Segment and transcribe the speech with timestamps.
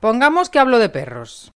[0.00, 1.52] Pongamos que hablo de perros.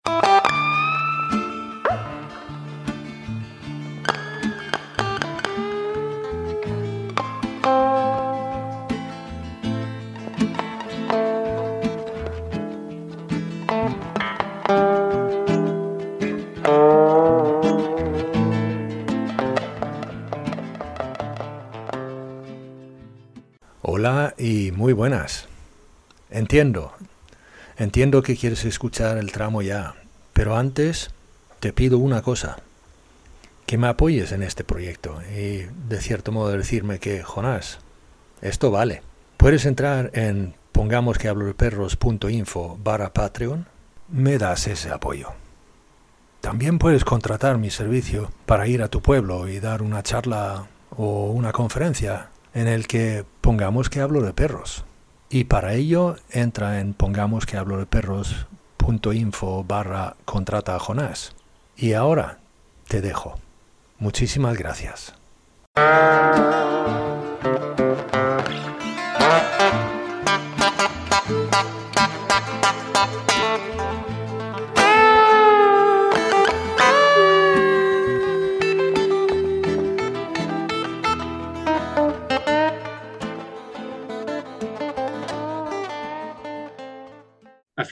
[23.83, 25.47] Hola y muy buenas.
[26.29, 26.93] Entiendo,
[27.83, 29.97] entiendo que quieres escuchar el tramo ya,
[30.33, 31.11] pero antes
[31.59, 32.59] te pido una cosa,
[33.67, 37.81] que me apoyes en este proyecto y de cierto modo decirme que, Jonás,
[38.41, 39.03] esto vale.
[39.37, 43.67] Puedes entrar en pongamos que hablo de perros.info barra Patreon,
[44.09, 45.33] me das ese apoyo.
[46.41, 51.31] También puedes contratar mi servicio para ir a tu pueblo y dar una charla o
[51.31, 54.85] una conferencia en el que pongamos que hablo de perros.
[55.33, 61.35] Y para ello entra en pongamos que hablo de perros.info barra contrata a Jonás.
[61.75, 62.37] Y ahora
[62.87, 63.39] te dejo.
[63.99, 65.15] Muchísimas gracias.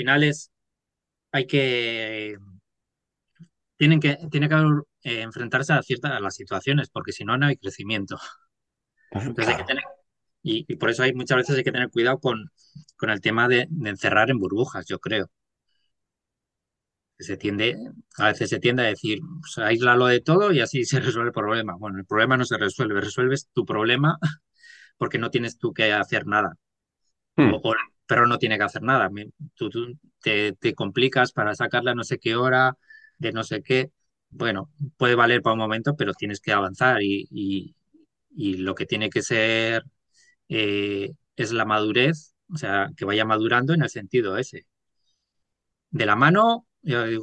[0.01, 0.51] Al final es,
[1.33, 2.37] hay que,
[3.77, 7.37] tienen que, tiene que haber, eh, enfrentarse a ciertas a las situaciones, porque si no,
[7.37, 8.19] no hay crecimiento.
[9.12, 9.84] Entonces hay que tener,
[10.43, 12.51] y, y por eso hay muchas veces hay que tener cuidado con,
[12.97, 15.31] con el tema de, de encerrar en burbujas, yo creo.
[17.19, 17.77] Se tiende,
[18.17, 21.34] a veces se tiende a decir, pues, aíslalo de todo y así se resuelve el
[21.34, 21.77] problema.
[21.78, 24.19] Bueno, el problema no se resuelve, resuelves tu problema
[24.98, 26.55] porque no tienes tú que hacer nada.
[27.37, 27.55] Hmm.
[27.55, 27.75] O, o
[28.11, 29.08] perro no tiene que hacer nada.
[29.11, 29.70] Me- Tú,
[30.22, 32.77] te, te complicas para sacarla no sé qué hora,
[33.19, 33.91] de no sé qué.
[34.30, 37.75] Bueno, puede valer para un momento, pero tienes que avanzar y, y-
[38.59, 39.84] lo que tiene que ser
[40.48, 44.66] eh, es la madurez, o sea, que vaya madurando en el sentido ese.
[45.91, 46.66] De la mano,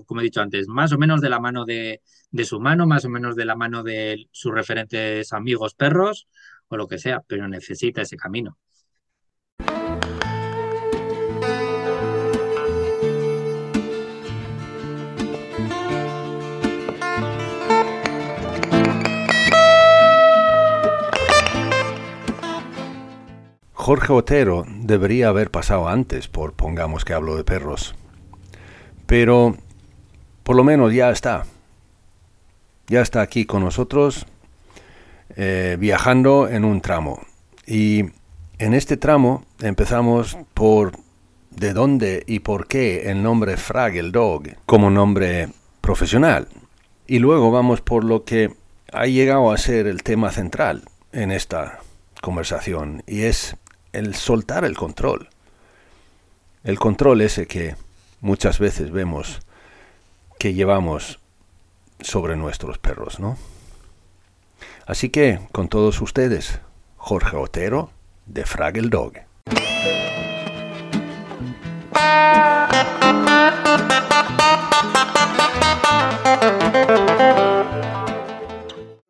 [0.06, 3.06] como he dicho antes, más o menos de la mano de, de su mano, más
[3.06, 6.28] o menos de la mano de sus referentes amigos perros
[6.68, 8.58] o lo que sea, pero necesita ese camino.
[23.88, 27.96] Jorge Otero debería haber pasado antes por pongamos que hablo de perros.
[29.06, 29.56] Pero
[30.44, 31.46] por lo menos ya está.
[32.88, 34.25] Ya está aquí con nosotros
[35.38, 37.22] eh, viajando en un tramo.
[37.66, 38.03] Y
[38.58, 40.92] en este tramo empezamos por
[41.52, 45.48] de dónde y por qué el nombre Fraggle Dog como nombre
[45.80, 46.50] profesional.
[47.08, 48.54] Y luego vamos por lo que
[48.92, 50.84] ha llegado a ser el tema central
[51.14, 51.80] en esta
[52.22, 53.56] conversación y es
[53.92, 55.30] el soltar el control.
[56.64, 57.75] El control ese que
[58.22, 59.40] muchas veces vemos
[60.40, 61.20] que llevamos
[62.00, 63.38] sobre nuestros perros, ¿no?
[64.86, 66.59] Así que, con todos ustedes,
[66.96, 67.92] Jorge Otero
[68.25, 69.14] de Fraggle Dog.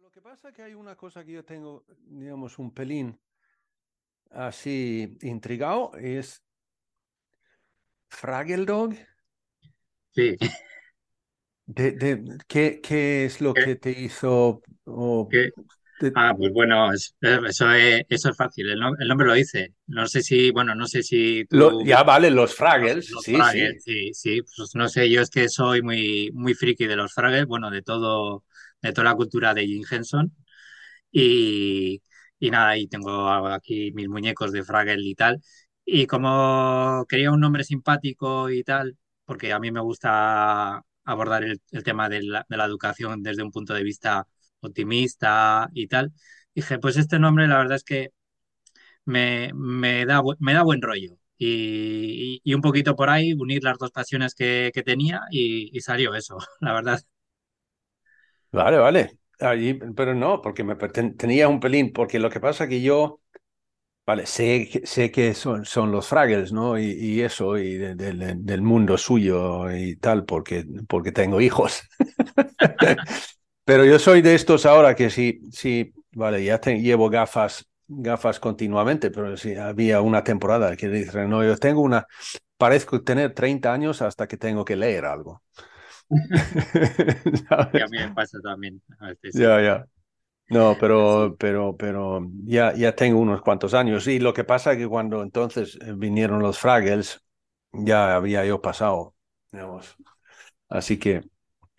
[0.01, 3.17] Lo que pasa es que hay una cosa que yo tengo, digamos, un pelín
[4.31, 6.43] así intrigado, es
[8.09, 8.95] Fraggle Dog.
[10.11, 10.37] Sí,
[11.65, 13.59] De, de- ¿qué, qué es lo ¿Qué?
[13.59, 14.63] que te hizo?
[15.29, 15.53] de-
[16.13, 19.73] ah, pues bueno, es- eso es, eso es fácil, el, el nombre lo dice.
[19.87, 23.59] No sé si, bueno, no sé si lo- ya vale, los Fraggles, Los sí, sí.
[23.63, 27.13] Fraggles, sí, sí, pues no sé, yo es que soy muy, muy friki de los
[27.13, 28.43] Fraggles, bueno, de todo,
[28.81, 30.35] de toda la cultura de Jim Henson.
[31.11, 32.01] Y,
[32.39, 35.41] y nada, y tengo aquí mis muñecos de Fraggle y tal.
[35.85, 41.61] Y como quería un nombre simpático y tal, porque a mí me gusta abordar el,
[41.83, 44.27] tema de la, de la educación desde un punto de vista
[44.59, 46.11] optimista y tal,
[46.53, 48.09] dije, pues este nombre la verdad es que
[49.05, 51.17] me, me da, me da buen rollo.
[51.37, 56.15] Y, y- un poquito por ahí unir las dos pasiones que, que tenía y salió
[56.15, 57.01] eso, la verdad.
[58.51, 59.17] Vale, vale.
[59.39, 63.21] Allí, pero no, porque me perten- tenía un pelín, porque lo que pasa que yo,
[64.05, 66.79] vale, sé, sé que son, son los Fraggles, ¿no?
[66.79, 71.83] Y, y eso, y de- de- del mundo suyo y tal, porque, porque tengo hijos.
[73.65, 78.39] Pero yo soy de estos ahora que sí, sí, vale, ya te- llevo gafas, gafas
[78.39, 82.07] continuamente, pero sí, había una temporada que dice, no, yo tengo una,
[82.57, 85.43] parezco tener 30 años hasta que tengo que leer algo.
[86.09, 88.81] Y a mí me pasa también.
[89.33, 89.87] Ya, ya.
[90.49, 94.07] No, pero, pero, pero ya, ya tengo unos cuantos años.
[94.07, 97.21] Y lo que pasa es que cuando entonces eh, vinieron los Fraggles,
[97.73, 99.13] ya había yo pasado,
[99.51, 99.95] digamos.
[100.69, 101.17] Así que.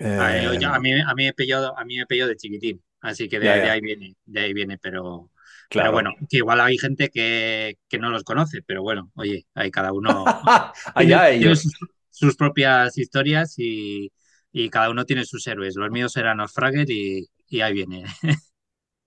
[0.01, 0.65] a, eh, mí,
[1.01, 2.83] a, mí me pilló, a mí me pilló de chiquitín.
[3.01, 5.31] Así que de, ahí viene, de ahí viene, pero.
[5.71, 5.89] Claro.
[5.89, 9.71] Pero bueno, que igual hay gente que, que, no los conoce, pero bueno, oye, hay
[9.71, 10.25] cada uno
[10.95, 11.61] Allá ellos.
[11.61, 11.79] Sus,
[12.19, 14.13] sus, propias historias y,
[14.53, 15.77] y, cada uno tiene sus héroes.
[15.77, 18.05] Los míos eran los Fraggle y, y ahí viene.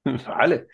[0.28, 0.68] Vale.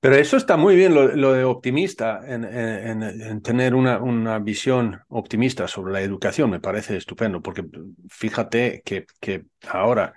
[0.00, 4.38] Pero eso está muy bien, lo, lo de optimista, en, en, en tener una, una,
[4.38, 7.66] visión optimista sobre la educación, me parece estupendo, porque
[8.08, 10.14] fíjate que, que ahora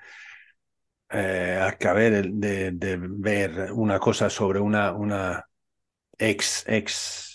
[1.09, 5.45] eh, acabé de, de, de, ver una cosa sobre una, una
[6.17, 7.32] ex, ex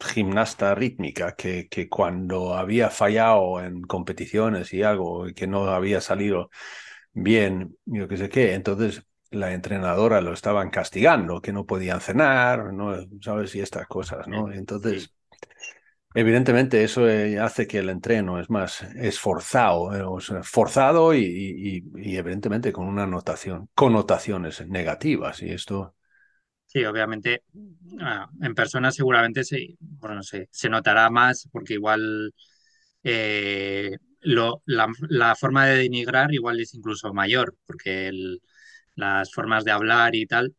[0.00, 6.50] gimnasta rítmica que, que cuando había fallado en competiciones y algo, que no había salido
[7.12, 12.72] bien, yo qué sé qué, entonces la entrenadora lo estaban castigando, que no podían cenar,
[12.72, 12.94] ¿no?
[13.20, 13.54] ¿Sabes?
[13.54, 14.52] Y estas cosas, ¿no?
[14.52, 15.14] Entonces,
[16.14, 21.24] evidentemente eso eh, hace que el entreno es más esforzado, eh, o sea, forzado y,
[21.24, 25.42] y, y, evidentemente con una notación, connotaciones negativas.
[25.42, 25.94] Y esto...
[26.76, 27.42] Sí, obviamente
[28.00, 32.34] ah, en persona seguramente se, bueno, se notará más porque igual
[33.02, 38.12] eh, lo, la, forma de denigrar igual es incluso mayor, porque
[38.94, 40.54] las formas de hablar y tal,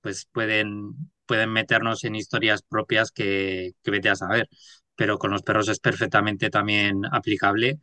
[0.00, 0.94] pues pueden,
[1.26, 4.48] pueden meternos en historias propias que, que vete a saber.
[4.96, 7.80] Pero con los perros es perfectamente también aplicable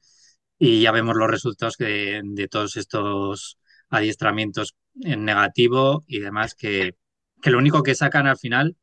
[0.59, 3.59] y ya vemos los resultados de, de todos estos
[3.89, 6.95] adiestramientos en negativo y demás que,
[7.45, 8.75] que lo único que sacan al final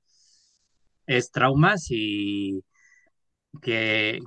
[1.07, 2.63] es traumas y
[3.61, 4.21] que,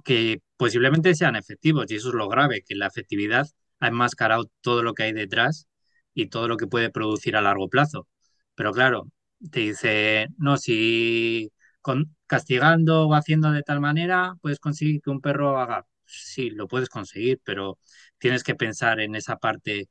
[0.57, 3.47] posiblemente sean efectivos y eso es lo grave, que la efectividad
[3.79, 5.69] ha enmascarado todo lo que hay detrás
[6.13, 8.09] y todo lo que puede producir a largo plazo.
[8.55, 9.07] Pero claro,
[9.51, 11.49] te dice, no, si
[11.79, 15.85] con, castigando o haciendo de tal manera puedes conseguir que un perro haga.
[16.05, 17.79] Sí, lo puedes conseguir, pero
[18.17, 19.87] tienes que pensar en esa parte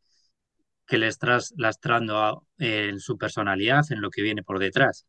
[0.86, 5.06] que le estás lastrando en su personalidad, en lo que viene por detrás.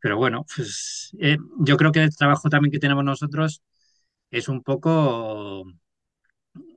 [0.00, 3.62] Pero bueno, pues eh, yo creo que el trabajo también que tenemos nosotros
[4.30, 5.64] es un poco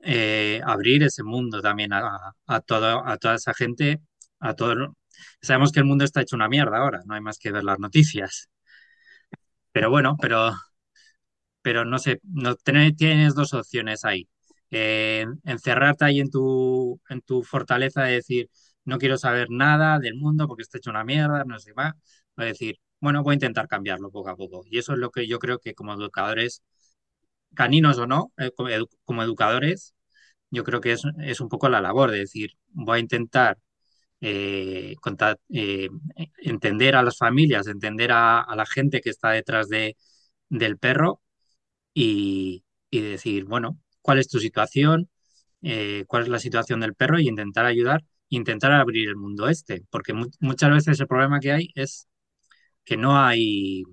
[0.02, 4.00] eh, abrir ese mundo también a, a, todo, a toda esa gente,
[4.40, 4.96] a todo.
[5.42, 7.78] Sabemos que el mundo está hecho una mierda ahora, no hay más que ver las
[7.78, 8.48] noticias.
[9.72, 10.52] Pero bueno, pero,
[11.62, 14.28] pero no sé, no, tienes dos opciones ahí.
[15.44, 18.50] Encerrarte ahí en tu, en tu fortaleza de decir,
[18.84, 21.96] no quiero saber nada del mundo porque está hecho una mierda, no sé va.
[22.36, 24.62] O decir, bueno, voy a intentar cambiarlo poco a poco.
[24.66, 26.62] Y eso es lo que yo creo que como educadores
[27.54, 28.50] caninos o no, eh,
[29.04, 29.94] como, educadores,
[30.50, 33.58] yo creo que es, es, un poco la labor de decir, voy a intentar
[34.20, 34.96] eh,
[35.50, 35.88] eh,
[36.38, 39.96] entender a las familias, entender a, a, la gente que está detrás de,
[40.48, 41.22] del perro
[41.94, 45.10] y, y, decir, bueno, ¿cuál es tu situación?
[45.62, 47.18] Eh, ¿Cuál es la situación del perro?
[47.20, 51.52] Y intentar ayudar, intentar abrir el mundo este, porque mu muchas veces el problema que
[51.52, 52.08] hay es
[52.84, 53.84] que no hay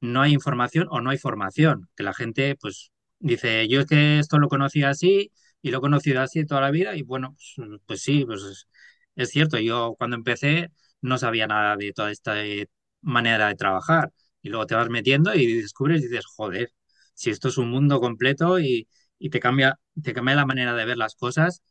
[0.00, 4.18] no hay información o no hay formación, que la gente pues dice, yo es que
[4.18, 7.80] esto lo conocía así y lo he conocido así toda la vida y bueno, pues,
[7.86, 8.68] pues sí, pues es,
[9.16, 12.68] es, cierto, yo cuando empecé no sabía nada de toda esta eh,
[13.02, 14.12] manera de trabajar
[14.42, 16.72] y luego te vas metiendo y descubres y dices, joder,
[17.16, 18.88] si esto es un mundo completo y,
[19.32, 21.62] te, cambia, te cambia la manera de ver las cosas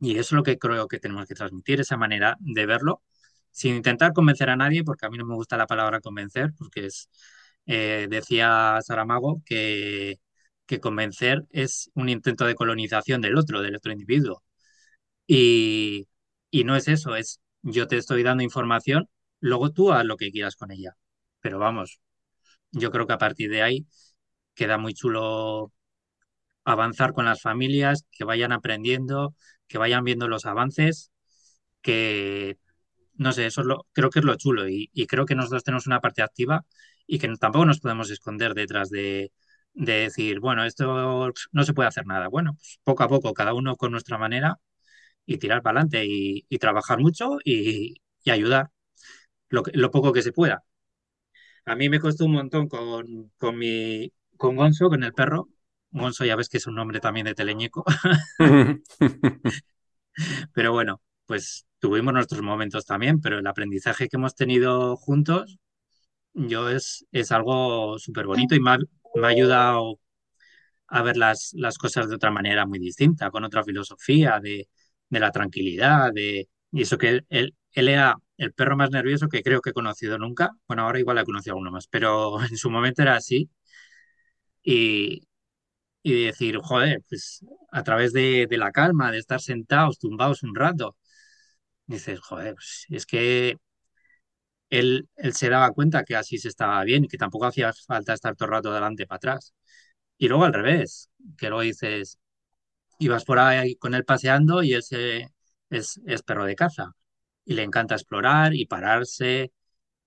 [0.00, 3.02] y eso es lo que creo que tenemos que transmitir, esa manera de verlo
[3.50, 6.86] sin intentar convencer a nadie, porque a mí no me gusta la palabra convencer, porque
[6.86, 7.08] es,
[7.66, 10.16] eh, decía Saramago que,
[10.66, 14.42] que convencer es un intento de colonización del otro, del otro individuo.
[15.26, 16.08] Y,
[16.50, 19.08] y no es eso, es yo te estoy dando información,
[19.40, 20.96] luego tú haz lo que quieras con ella.
[21.40, 22.00] Pero vamos,
[22.72, 23.86] yo creo que a partir de ahí
[24.54, 25.72] queda muy chulo
[26.64, 29.34] avanzar con las familias, que vayan aprendiendo,
[29.68, 31.12] que vayan viendo los avances,
[31.82, 32.58] que
[33.14, 35.86] no sé, eso es lo, creo que es lo chulo y, creo que nosotros tenemos
[35.86, 36.64] una parte activa
[37.06, 39.32] y que tampoco nos podemos esconder detrás de,
[39.74, 42.28] de decir, bueno, esto no se puede hacer nada.
[42.28, 44.58] Bueno, pues poco a poco, cada uno con nuestra manera
[45.26, 48.70] y tirar para adelante y, trabajar mucho y, y ayudar
[49.50, 50.64] lo, lo, poco que se pueda.
[51.66, 54.12] A mí me costó un montón con, con mi
[54.44, 55.48] con Gonzo, con el perro.
[55.90, 57.82] Gonzo ya ves que es un nombre también de teleñeco.
[60.52, 65.58] Pero bueno, pues tuvimos nuestros momentos también, pero el aprendizaje que hemos tenido juntos
[66.34, 68.78] yo es, es algo súper bonito y me ha,
[69.26, 69.98] ayudado
[70.88, 74.68] a ver las, las cosas de otra manera muy distinta, con otra filosofía de,
[75.08, 79.60] de la tranquilidad, de, y eso que él, era el perro más nervioso que creo
[79.62, 80.50] que he conocido nunca.
[80.68, 83.48] Bueno, ahora igual he conocido a más, pero en su momento era así.
[84.64, 85.22] Y,
[86.02, 90.54] y decir, joder, pues a través de, de la calma, de estar sentados, tumbados un
[90.56, 90.96] rato,
[91.86, 93.56] dices, joder, pues es que
[94.70, 98.34] él, él se daba cuenta que así se estaba bien que tampoco hacía falta estar
[98.36, 99.54] todo el rato delante para atrás.
[100.18, 102.18] Y luego al revés, que luego dices,
[102.98, 105.28] ibas por ahí con él paseando y él se,
[105.70, 106.92] es, es perro de caza
[107.46, 109.52] y le encanta explorar y pararse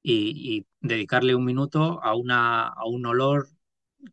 [0.03, 3.49] y, y dedicarle un minuto a, una, a un olor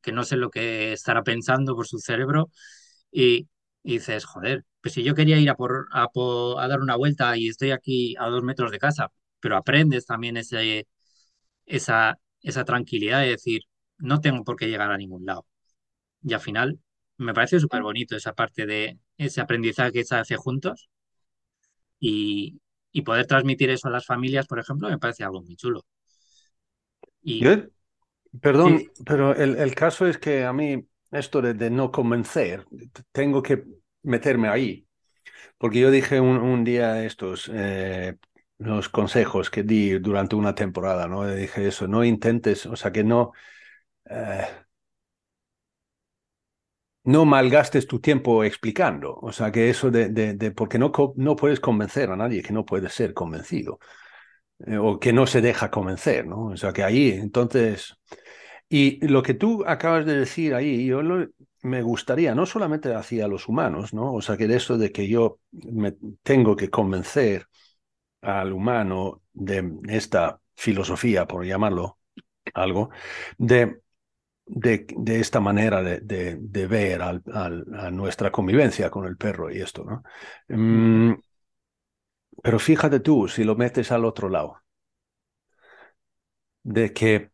[0.02, 2.50] que no sé lo que estará pensando por su cerebro
[3.12, 3.48] y,
[3.82, 6.96] y dices, joder, pues si yo quería ir a, por, a, por, a dar una
[6.96, 9.10] vuelta y estoy aquí a dos metros de casa,
[9.40, 10.86] pero aprendes también ese,
[11.66, 13.62] esa, esa tranquilidad de decir,
[13.98, 15.46] no tengo por qué llegar a ningún lado.
[16.22, 16.80] Y al final
[17.18, 20.88] me parece súper bonito esa parte de ese aprendizaje que se hace juntos
[22.00, 22.60] y,
[22.92, 25.82] y, poder transmitir eso a las familias, por ejemplo, me parece algo muy chulo.
[27.22, 27.56] Y, Yo,
[28.40, 32.66] perdón, pero el, el, caso es que a mí esto de, de, no convencer,
[33.12, 33.64] tengo que
[34.02, 34.86] meterme ahí.
[35.58, 38.16] Porque yo dije un, un día estos, eh,
[38.58, 41.26] los consejos que di durante una temporada, ¿no?
[41.26, 43.32] Dije eso, no intentes, o sea, que no...
[44.10, 44.46] Eh,
[47.04, 49.14] no malgastes tu tiempo explicando.
[49.20, 52.52] O sea, que eso de, de, de porque no, no puedes convencer a nadie que
[52.52, 53.78] no puede ser convencido
[54.66, 56.46] eh, o que no se deja convencer, ¿no?
[56.46, 57.96] O sea, que ahí, entonces,
[58.76, 61.28] y lo que tú acabas de decir ahí, yo lo,
[61.62, 64.12] me gustaría, no solamente hacia los humanos, ¿no?
[64.12, 65.92] O sea, que de eso de que yo me
[66.24, 67.46] tengo que convencer
[68.22, 71.98] al humano de esta filosofía, por llamarlo
[72.54, 72.90] algo,
[73.38, 73.80] de
[74.46, 76.00] de, de, esta manera de,
[76.38, 80.02] de, ver al, al, a nuestra convivencia con el perro y esto, ¿no?
[80.48, 81.14] Mm,
[82.44, 84.62] pero fíjate tú, si lo metes al otro lado,
[86.62, 87.30] de que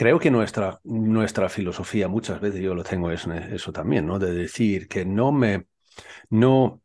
[0.00, 4.18] creo que nuestra, nuestra filosofía, muchas veces yo lo tengo eso, eso también, ¿no?
[4.18, 5.66] De decir que no me,
[6.30, 6.80] no,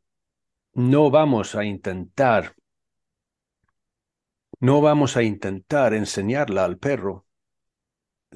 [0.74, 2.56] no vamos a intentar,
[4.60, 7.26] no vamos a intentar enseñarle al perro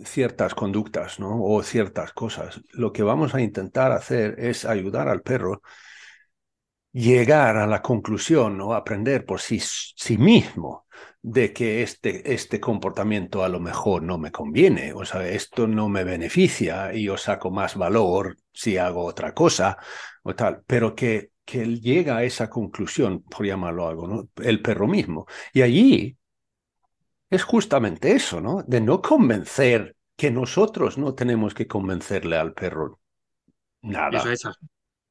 [0.06, 1.44] ciertas conductas, ¿no?
[1.44, 2.62] O ciertas cosas.
[2.72, 5.62] Lo que vamos a intentar hacer es ayudar al perro
[6.94, 10.86] llegar a la conclusión o aprender por sí, sí mismo
[11.22, 15.90] de que este, este comportamiento a lo mejor no me conviene, o sea, esto no
[15.90, 19.78] me beneficia y yo saco más valor si hago otra cosa
[20.24, 24.30] o tal, pero que, que él llega a esa conclusión, por llamarlo algo, ¿no?
[24.38, 25.26] El perro mismo.
[25.54, 26.18] Y allí
[27.30, 28.64] es justamente eso, ¿no?
[28.64, 33.00] De no convencer que nosotros no tenemos que convencerle al perro
[33.82, 34.20] nada.
[34.20, 34.52] Eso, eso.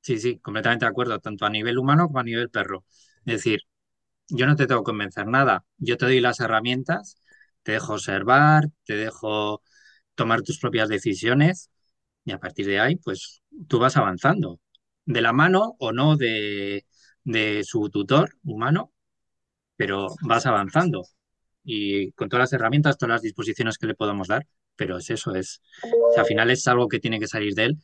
[0.01, 2.85] Sí, sí, completamente de acuerdo, tanto a nivel humano como a nivel perro.
[3.25, 3.61] Es decir,
[4.29, 7.21] yo no te tengo que convencer nada, yo te doy las herramientas,
[7.63, 9.63] te dejo observar, te dejo
[10.15, 11.71] tomar tus propias decisiones
[12.25, 14.61] y a partir de ahí, pues tú vas avanzando,
[15.07, 16.85] de la mano o no de,
[17.25, 18.93] de su tutor humano,
[19.77, 21.05] pero vas avanzando.
[21.65, 25.35] Y con todas las herramientas, todas las disposiciones que le podamos dar, pero es eso,
[25.35, 27.79] es, o al final es algo que tiene que salir de él,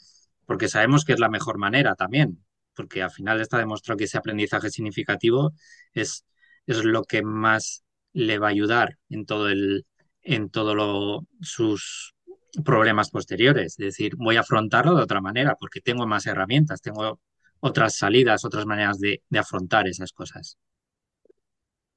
[0.46, 4.18] porque sabemos que es la mejor manera también, porque al final está demostrado que ese
[4.18, 5.52] aprendizaje significativo
[5.92, 6.24] es,
[6.66, 9.86] es lo que más le va a ayudar en todo el,
[10.22, 12.14] en todos sus
[12.64, 13.72] problemas posteriores.
[13.72, 17.20] Es decir, voy a afrontarlo de otra manera, porque tengo más herramientas, tengo
[17.60, 20.58] otras salidas, otras maneras de, de afrontar esas cosas.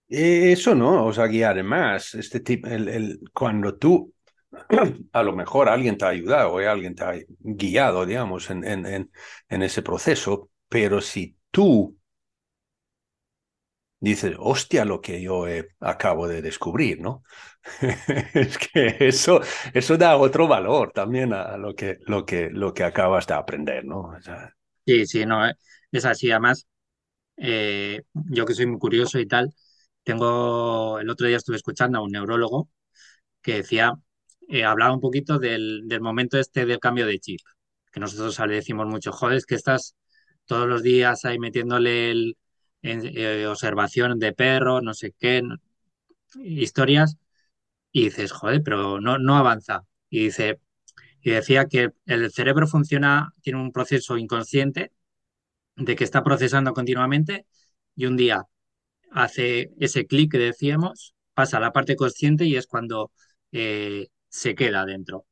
[0.09, 2.15] Eso no, o sea, guiar más.
[2.15, 4.13] Este tipo, el, el, cuando tú,
[5.11, 9.11] a lo mejor alguien te ha ayudado o alguien te ha guiado, digamos, en, en,
[9.49, 11.97] en ese proceso, pero si tú
[13.99, 17.23] dices, hostia, lo que yo eh, acabo de descubrir, ¿no?
[18.33, 19.41] es que eso,
[19.73, 23.85] eso da otro valor también a lo que, lo que, lo que acabas de aprender,
[23.85, 24.11] ¿no?
[24.85, 25.41] Sí, sí, no,
[25.91, 26.31] es así.
[26.31, 26.67] Además,
[27.37, 29.53] eh, yo que soy muy curioso y tal,
[30.03, 32.69] tengo, el otro día estuve escuchando a un neurólogo
[33.41, 33.93] que decía,
[34.49, 37.41] eh, hablaba un poquito del, del, momento este del cambio de chip,
[37.91, 39.95] que nosotros le decimos mucho, joder, es que estás
[40.45, 42.37] todos los días ahí metiéndole el,
[42.81, 45.57] eh, observación de perros, no sé qué, no,
[46.43, 47.17] historias,
[47.91, 49.83] y dices, joder, pero no, no avanza.
[50.09, 50.59] Y dice,
[51.21, 54.91] y decía que el cerebro funciona, tiene un proceso inconsciente
[55.75, 57.45] de que está procesando continuamente
[57.95, 58.43] y un día
[59.11, 63.11] hace ese clic que decíamos pasa a la parte consciente y es cuando
[63.51, 65.25] eh, se queda dentro.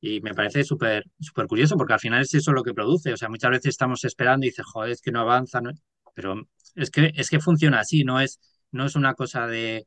[0.00, 3.12] Y me parece súper súper curioso porque al final es eso lo que produce.
[3.12, 5.60] O sea, muchas veces estamos esperando y dices, joder, es que no avanza,
[6.14, 6.34] pero
[6.74, 9.86] es que, es que funciona así, no es, no es una cosa de,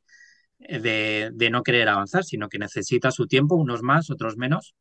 [0.60, 4.76] de, no querer avanzar, sino que necesita su tiempo, unos más, otros menos,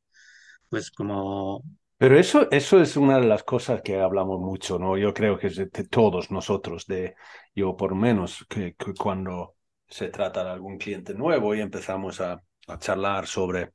[0.69, 1.63] pues como...
[1.97, 4.99] Pero eso, eso es una de las cosas que hablamos mucho, ¿no?
[4.99, 7.15] Yo creo que de, todos nosotros, de
[7.55, 9.55] yo por menos, que, que, cuando
[9.89, 13.73] se trata de algún cliente nuevo y empezamos a, a charlar sobre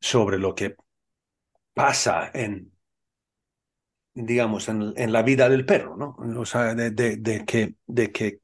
[0.00, 0.76] sobre lo que
[1.74, 2.72] pasa en,
[4.14, 6.16] digamos, en, en la vida del perro, ¿no?
[6.40, 8.38] O sea, de, de, de, que, de que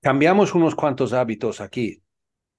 [0.00, 2.02] cambiamos unos cuantos hábitos aquí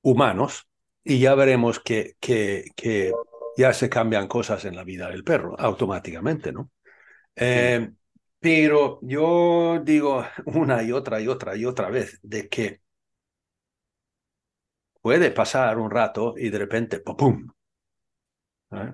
[0.04, 0.68] humanos
[1.04, 3.14] y ya veremos que, que, que
[3.58, 6.72] ya se cambian cosas en la vida del perro automáticamente, ¿no?
[7.36, 7.92] Eh,
[8.40, 12.82] pero yo digo una y otra y otra y otra vez de que
[15.04, 17.53] puede pasar un rato y de repente, ¡pum!
[18.74, 18.94] ¿Eh?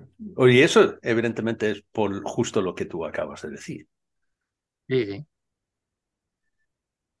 [0.50, 3.88] Y eso evidentemente es por justo lo que tú acabas de decir.
[4.88, 5.26] Sí, sí.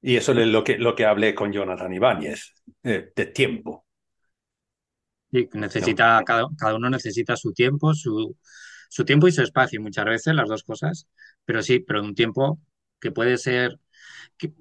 [0.02, 3.86] Y eso es lo que, lo que hablé con Jonathan Ibáñez, eh, de tiempo.
[5.30, 6.24] Sí, necesita, no.
[6.24, 8.36] cada, cada, uno necesita su tiempo, su,
[8.88, 11.06] su tiempo y su espacio, muchas veces las dos cosas,
[11.44, 12.58] pero sí, pero un tiempo
[12.98, 13.78] que puede ser,
[14.36, 14.52] que,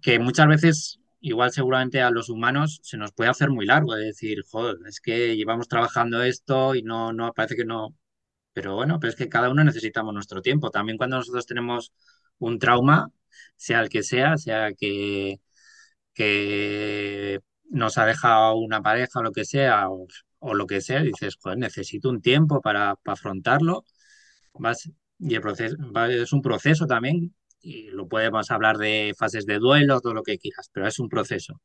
[0.00, 4.06] que muchas veces igual seguramente a los humanos se nos puede hacer muy largo, de
[4.06, 7.96] decir, joder, es que llevamos trabajando esto y no, no, parece que no.
[8.52, 10.70] Pero bueno, pero es que cada uno necesitamos nuestro tiempo.
[10.70, 11.92] También cuando nosotros tenemos
[12.38, 13.10] un trauma,
[13.56, 15.40] sea el que sea, sea que,
[16.14, 17.40] que
[17.70, 21.58] nos ha dejado una pareja o lo que sea, o, lo que sea, dices, joder,
[21.58, 23.84] necesito un tiempo para, para afrontarlo.
[24.54, 25.76] Vas, y el proceso
[26.08, 27.34] es un proceso también
[27.66, 31.08] y lo podemos hablar de fases de duelo, todo lo que quieras, pero es un
[31.08, 31.60] proceso.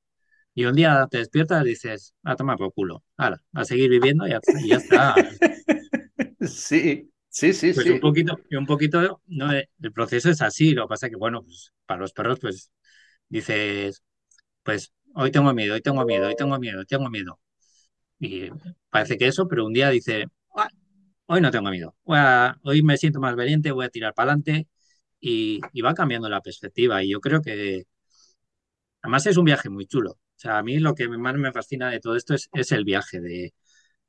[0.55, 4.25] Y un día te despiertas y dices, a tomar por culo, ahora, a seguir viviendo
[4.25, 5.13] y ya, y ya está.
[6.41, 7.91] sí, sí, sí, pues sí.
[7.91, 11.44] Un poquito, un poquito, no, el proceso es así, lo que pasa es que, bueno,
[11.44, 12.72] pues para los perros, pues
[13.29, 14.03] dices,
[14.64, 17.40] pues hoy tengo miedo, hoy tengo miedo, hoy tengo miedo, hoy tengo miedo.
[18.18, 18.50] Y
[18.90, 20.25] parece que eso, pero un día dice,
[21.27, 24.68] hoy no tengo miedo, a, hoy me siento más valiente, voy a tirar para adelante
[25.22, 27.03] y, va cambiando la perspectiva.
[27.03, 27.86] Y yo creo que
[29.01, 30.12] además es un viaje muy chulo.
[30.12, 32.84] O sea, a mí lo que más me fascina de todo esto es, es el
[32.84, 33.53] viaje de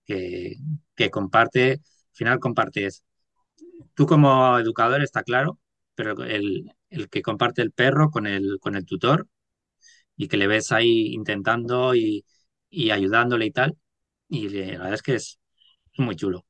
[0.05, 1.81] que, comparte, al
[2.12, 3.05] final compartes,
[3.94, 5.59] tú como educador está claro,
[5.94, 6.72] pero el,
[7.11, 9.29] que comparte el perro con el, con el tutor
[10.16, 12.25] y que le ves ahí intentando y,
[12.70, 13.77] y ayudándole y tal.
[14.29, 15.40] Y la verdad es que es
[15.98, 16.46] muy chulo.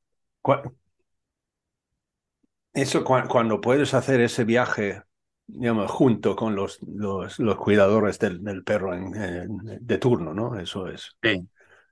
[2.73, 5.03] Eso cu cuando puedes hacer ese viaje,
[5.47, 10.59] digamos, junto con los, los, los cuidadores del, del perro en, en, de turno, ¿no?
[10.59, 11.15] Eso es.
[11.21, 11.47] Sí,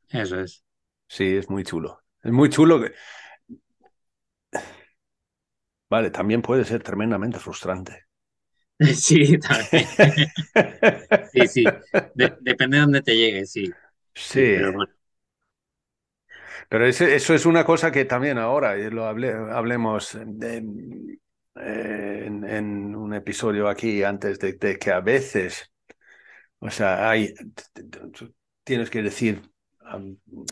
[0.10, 0.64] eso es.
[1.08, 2.02] Sí, es muy chulo.
[2.24, 2.82] Es muy chulo.
[2.82, 2.94] Que...
[5.92, 8.06] Vale, también puede ser tremendamente frustrante.
[8.96, 9.86] Sí, también.
[11.34, 11.66] sí, sí.
[12.16, 13.66] De depende de dónde te llegue, sí.
[14.16, 14.32] Sí.
[14.34, 14.92] sí pero bueno.
[16.72, 20.64] Pero eso es una cosa que también ahora lo hable, hablemos eh,
[22.26, 25.70] en, un episodio aquí antes de, que a veces,
[26.60, 27.34] o sea, hay,
[28.64, 29.42] tienes que decir,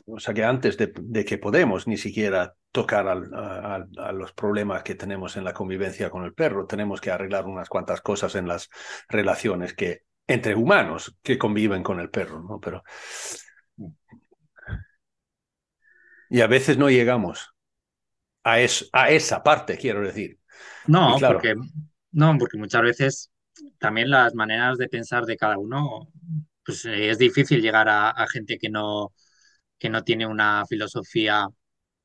[0.08, 4.96] o sea, que antes de, que podemos ni siquiera tocar a, a, los problemas que
[4.96, 8.70] tenemos en la convivencia con el perro, tenemos que arreglar unas cuantas cosas en las
[9.08, 12.60] relaciones que entre humanos que conviven con el perro, ¿no?
[12.60, 12.84] Pero
[16.30, 17.54] y a veces no llegamos
[18.44, 20.40] a, es, a esa parte, quiero decir.
[20.88, 21.56] No, claro, porque,
[22.12, 23.32] no, porque muchas veces
[23.80, 26.10] también las maneras de pensar de cada uno,
[26.64, 29.14] pues es difícil llegar a, a gente que no,
[29.78, 31.48] que no tiene una filosofía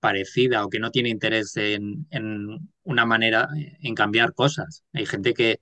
[0.00, 3.48] parecida o que no tiene interés en, en, una manera,
[3.80, 4.84] en cambiar cosas.
[4.92, 5.60] Hay gente que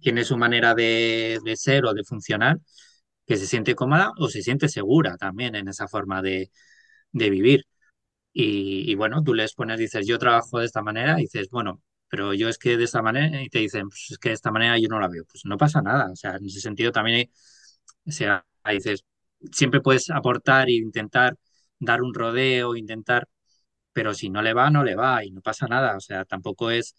[0.00, 2.58] tiene su manera de, de, ser o de funcionar,
[3.26, 6.50] que se siente cómoda o se siente segura también en esa forma de,
[7.12, 7.64] de vivir.
[8.32, 12.34] Y, bueno, tú les pones, dices, yo trabajo de esta manera, y dices, bueno, pero
[12.34, 14.78] yo es que de esta manera, y te dicen, pues es que de esta manera
[14.78, 15.24] yo no la veo.
[15.26, 16.10] Pues no pasa nada.
[16.12, 17.30] O sea, en ese sentido también, hay,
[18.06, 19.04] o sea, dices,
[19.52, 21.36] siempre puedes aportar e intentar
[21.78, 23.28] dar un rodeo, intentar,
[23.92, 25.96] pero si no le va, no le va y no pasa nada.
[25.96, 26.94] O sea, tampoco es,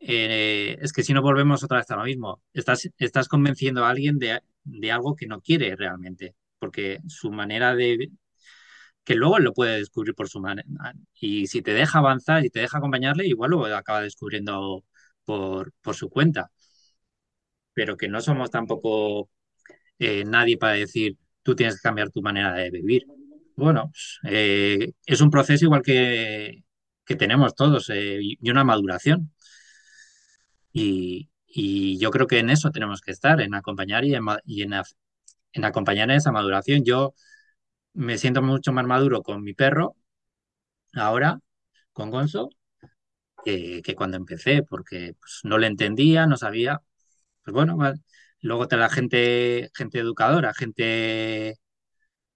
[0.00, 3.90] eh, es que si no volvemos otra vez a lo mismo, estás, estás convenciendo a
[3.90, 8.10] alguien de, de algo que no quiere realmente, porque su manera de,
[9.08, 10.68] que luego lo puede descubrir por su manera.
[11.18, 14.84] Y si te deja avanzar y te deja acompañarle, igual lo acaba descubriendo
[15.24, 16.50] por, por su cuenta.
[17.74, 19.30] pero que no somos tampoco
[19.98, 23.04] eh, nadie para decir tú tienes que cambiar tu manera de vivir.
[23.56, 26.64] Bueno, pues, eh, es un proceso igual que,
[27.04, 29.32] que tenemos todos eh, y una maduración.
[30.72, 34.62] Y, y, yo creo que en eso tenemos que estar, en acompañar y en, y
[34.62, 34.74] en,
[35.52, 36.84] en acompañar esa maduración.
[36.84, 37.14] Yo
[37.98, 39.96] me siento mucho más maduro con mi perro
[40.94, 41.40] ahora,
[41.92, 42.50] con Gonzo,
[43.44, 46.80] que, cuando empecé, porque pues, no le entendía, no sabía.
[47.44, 47.78] Pues bueno,
[48.42, 51.56] luego te la gente, gente educadora, gente,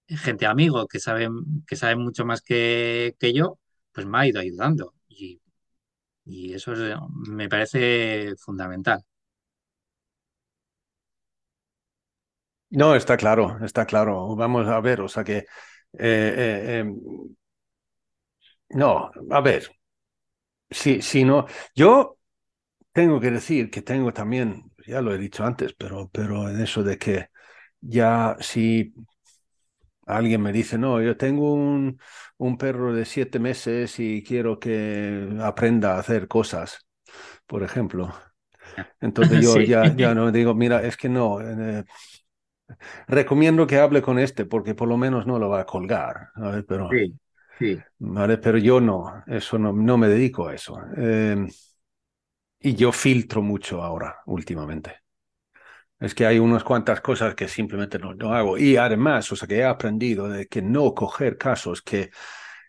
[0.08, 1.28] gente amigo que sabe,
[1.66, 3.58] que sabe mucho más que, que yo,
[3.92, 4.94] pues me ha ido ayudando.
[5.08, 5.40] Y,
[6.24, 6.72] y eso
[7.26, 9.02] me parece fundamental.
[12.80, 14.34] No, está claro, está claro.
[14.36, 15.38] Vamos a ver, o sea que...
[15.38, 15.44] Eh,
[15.98, 16.96] eh, em,
[18.70, 19.68] no, a ver,
[20.70, 22.18] si, si no, yo
[22.92, 26.82] tengo que decir que tengo también, ya lo he dicho antes, pero, pero en eso
[26.84, 27.28] de que
[27.80, 28.94] ya si
[30.06, 31.98] alguien me dice, no, yo tengo un,
[32.38, 36.86] un perro de siete meses y quiero que aprenda a hacer cosas,
[37.46, 38.14] por ejemplo.
[39.00, 41.84] Entonces yo ya, ya no digo, mira, es que no, eh,
[43.08, 46.28] recomiendo que hable con este porque por lo menos no lo va a colgar,
[46.66, 47.14] Pero, sí,
[47.58, 47.80] sí.
[47.98, 48.38] ¿vale?
[48.38, 50.78] Pero yo no, eso no, no me dedico a eso.
[50.96, 51.46] Eh,
[52.60, 55.02] y yo filtro mucho ahora, últimamente.
[55.98, 58.58] Es que hay unas cuantas cosas que simplemente no, no, hago.
[58.58, 62.10] Y además, o sea, que he aprendido de que no coger casos que,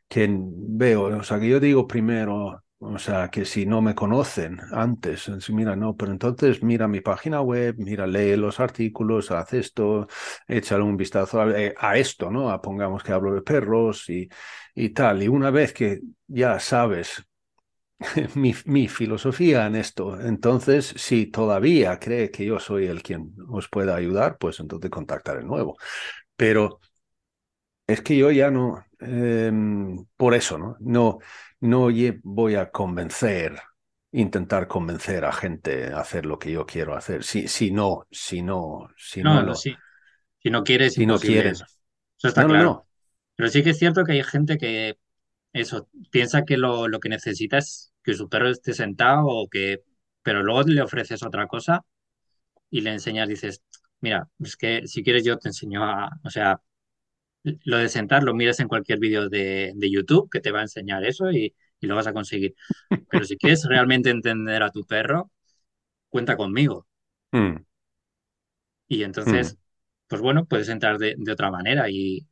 [0.07, 4.59] que veo, o sea, que yo digo primero, o sea, que si no me conocen
[4.71, 10.07] antes, mira, no, pero entonces mira mi página web, mira, lee los artículos, haz esto,
[10.47, 12.49] échale un vistazo a, eh, esto, ¿no?
[12.51, 14.27] A, pongamos que hablo de perros y,
[14.75, 15.23] y tal.
[15.23, 17.23] Y una vez que ya sabes
[18.35, 23.69] mi, mi, filosofía en esto, entonces si todavía cree que yo soy el quien os
[23.69, 25.77] pueda ayudar, pues entonces contactar de nuevo.
[26.35, 26.79] Pero
[27.87, 29.51] es que yo ya no, eh,
[30.17, 30.77] por eso, ¿no?
[30.79, 31.19] No
[31.63, 31.89] no
[32.23, 33.59] voy a convencer,
[34.11, 37.23] intentar convencer a gente a hacer lo que yo quiero hacer.
[37.23, 39.75] Si, si no, si no, si no, no, si
[40.49, 41.61] no quieres, si no quieres.
[42.17, 42.85] Eso está claro.
[43.35, 44.97] Pero sí que es cierto que hay gente que
[45.53, 49.83] eso piensa que lo, lo que necesita es que su perro esté sentado o que,
[50.21, 51.85] pero luego le ofreces otra cosa
[52.69, 53.61] y le enseñas, dices,
[54.01, 56.61] mira, es que si quieres yo te enseño a, o sea,
[57.43, 60.63] lo de sentar lo miras en cualquier vídeo de, de, YouTube que te va a
[60.63, 62.55] enseñar eso y, y, lo vas a conseguir.
[63.09, 65.31] Pero si quieres realmente entender a tu perro,
[66.09, 66.87] cuenta conmigo.
[67.31, 67.55] Mm.
[68.87, 69.57] Y entonces, mm.
[70.07, 72.25] pues bueno, puedes entrar de, de otra manera y...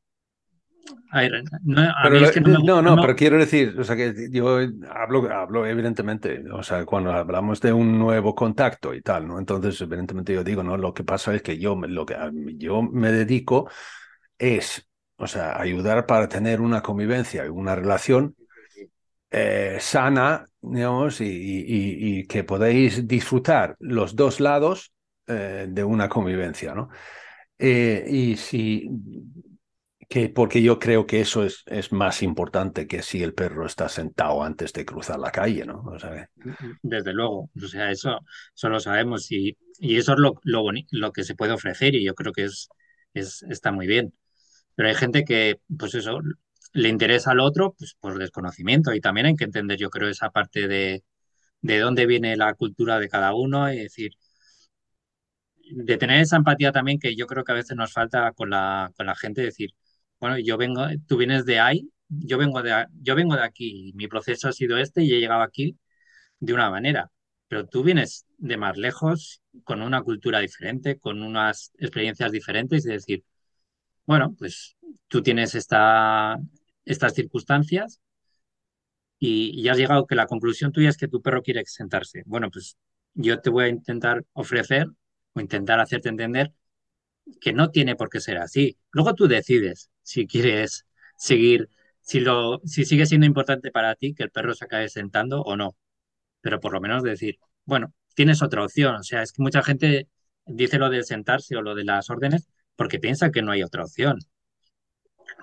[1.11, 3.75] A ver, no, a pero, mí es que no, me, no, no, pero quiero decir,
[3.77, 8.93] o sea, que yo hablo, hablo evidentemente, o sea, cuando hablamos de un nuevo contacto
[8.93, 9.37] y tal, ¿no?
[9.37, 12.17] Entonces, evidentemente yo digo, no, lo que pasa es que yo, lo que
[12.57, 13.69] yo me dedico
[14.39, 14.90] es
[15.21, 18.35] o sea, ayudar para tener una convivencia una relación
[19.29, 24.91] eh, sana, digamos, y, que podéis disfrutar los dos lados
[25.27, 26.89] eh, de una convivencia, ¿no?
[27.57, 28.89] Eh, y si,
[30.09, 33.87] que, porque yo creo que eso es, es más importante que si el perro está
[33.87, 35.83] sentado antes de cruzar la calle, ¿no?
[36.81, 38.19] Desde luego, o sea, eso,
[38.53, 42.03] eso lo sabemos y, y eso es lo, lo, lo que se puede ofrecer y
[42.03, 42.67] yo creo que es,
[43.13, 44.13] es, está muy bien.
[44.75, 46.19] Pero hay gente que, pues eso,
[46.73, 48.93] le interesa al otro pues, por desconocimiento.
[48.93, 51.03] Y también hay que entender, yo creo, esa parte de,
[51.61, 53.71] de dónde viene la cultura de cada uno.
[53.73, 54.13] Y decir,
[55.71, 58.91] de tener esa empatía también que yo creo que a veces nos falta con la,
[58.95, 59.71] con la gente, decir,
[60.19, 64.07] bueno, yo vengo, tú vienes de ahí, yo vengo de, yo vengo de aquí, mi
[64.07, 65.77] proceso ha sido este y he llegado aquí
[66.39, 67.11] de una manera,
[67.47, 72.85] pero tú vienes de más lejos, con una cultura diferente, con unas experiencias diferentes.
[72.85, 73.23] Y decir,
[74.11, 74.75] bueno, pues
[75.07, 76.37] tú tienes esta,
[76.83, 78.01] estas circunstancias
[79.19, 82.23] y, ya has llegado que la conclusión tuya es que tu perro quiere sentarse.
[82.25, 82.77] Bueno, pues
[83.13, 84.87] yo te voy a intentar ofrecer
[85.33, 86.51] o intentar hacerte entender
[87.39, 88.77] que no tiene por qué ser así.
[88.91, 90.85] Luego tú decides si quieres
[91.17, 91.69] seguir,
[92.01, 95.55] si, lo, si sigue siendo importante para ti que el perro se acabe sentando o
[95.55, 95.77] no.
[96.41, 98.95] Pero por lo menos decir, bueno, tienes otra opción.
[98.95, 100.09] O sea, es que mucha gente
[100.45, 102.49] dice lo de sentarse o lo de las órdenes,
[102.81, 104.17] porque piensan que no hay otra opción.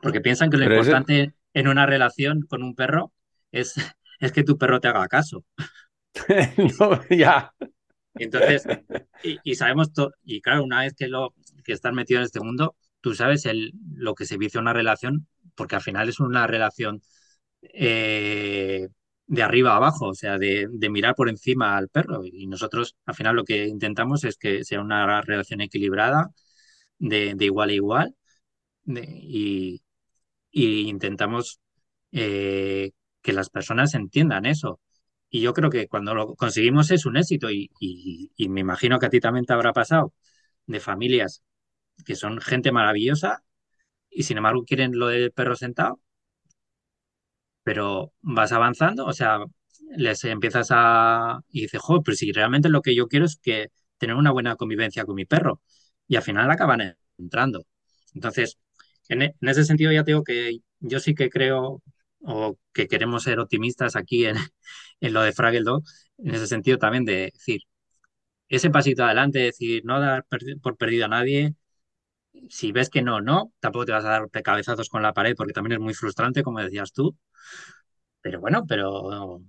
[0.03, 3.13] Porque piensan que lo importante en una relación con un perro
[3.53, 3.75] es,
[4.19, 5.45] es que tu perro te haga caso.
[6.81, 7.55] no, ya.
[8.15, 8.67] Entonces,
[9.23, 12.75] y, sabemos todo, y claro, una vez que, lo, que estás metido en este mundo,
[13.01, 17.03] tú sabes el, lo que se vicia una relación, porque al final es una relación
[17.63, 18.89] eh,
[19.29, 22.25] de arriba a abajo, o sea, de, mirar por encima al perro.
[22.25, 26.33] Y nosotros, al final, lo que intentamos es que sea una relación equilibrada,
[26.99, 28.17] de, igual a igual,
[28.87, 29.83] y,
[30.53, 31.61] intentamos
[32.13, 34.81] eh, que las personas entiendan eso.
[35.31, 37.71] Y yo creo que cuando lo conseguimos es un éxito, y,
[38.37, 40.15] y me imagino que a ti también te habrá pasado,
[40.67, 41.43] de familias
[42.07, 43.45] que son gente maravillosa
[44.11, 46.01] y sin embargo quieren lo del perro sentado
[47.63, 49.41] pero vas avanzando, o sea,
[49.97, 51.41] les empiezas a...
[51.51, 54.57] y dices, joder, pero si realmente lo que yo quiero es que tener una buena
[54.57, 55.61] convivencia con mi perro.
[56.09, 57.67] Y al final acaban entrando.
[58.15, 58.59] Entonces,
[59.09, 61.83] en, e, ese sentido ya tengo que yo sí que creo
[62.21, 64.37] o que queremos ser optimistas aquí en,
[65.01, 65.85] en lo de Fraggle Dog,
[66.19, 67.63] en ese sentido también de decir,
[68.49, 70.27] ese pasito adelante, decir, no dar
[70.63, 71.55] por perdido a nadie,
[72.51, 75.53] si ves que no, no, tampoco te vas a dar cabezazos con la pared porque
[75.53, 77.17] también es muy frustrante, como decías tú.
[78.21, 79.41] Pero bueno, pero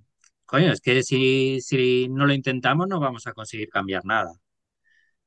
[0.46, 4.32] coño, es que si, si no lo intentamos no vamos a conseguir cambiar nada.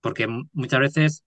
[0.03, 1.25] Porque muchas veces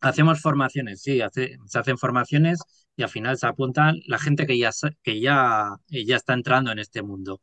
[0.00, 1.20] hacemos formaciones, sí,
[1.66, 2.60] se hacen formaciones
[2.96, 4.70] y al final se apuntan la gente que ya,
[5.02, 7.40] que ya, ya está entrando en este mundo.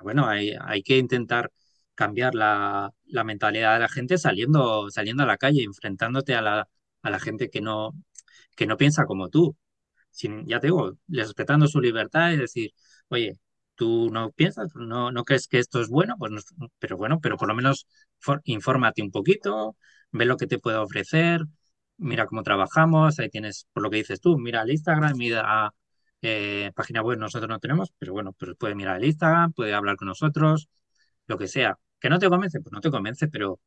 [0.00, 1.52] Bueno, hay, hay que intentar
[1.94, 6.68] cambiar la, la, mentalidad de la gente saliendo, saliendo a la calle, enfrentándote a la,
[7.02, 7.92] a la gente que no,
[8.56, 9.56] que no piensa como tú.
[10.10, 12.72] Sin, ya te digo, respetando su libertad y decir,
[13.08, 13.38] oye,
[13.78, 16.32] tú no piensas, no, no crees que esto es bueno, pues
[16.78, 17.86] pero bueno, pero por lo menos
[18.44, 19.76] infórmate un poquito,
[20.12, 21.42] ve lo que te puedo ofrecer,
[21.98, 25.72] mira cómo trabajamos, ahí tienes, por lo que dices tú, mira el Instagram, mira
[26.22, 29.96] eh, página web nosotros no tenemos, pero bueno, pues puede mirar el Instagram, puede hablar
[29.96, 30.68] con nosotros,
[31.26, 31.78] lo que sea.
[32.00, 32.60] ¿Que no te convence?
[32.60, 33.60] Pues no te convence, pero,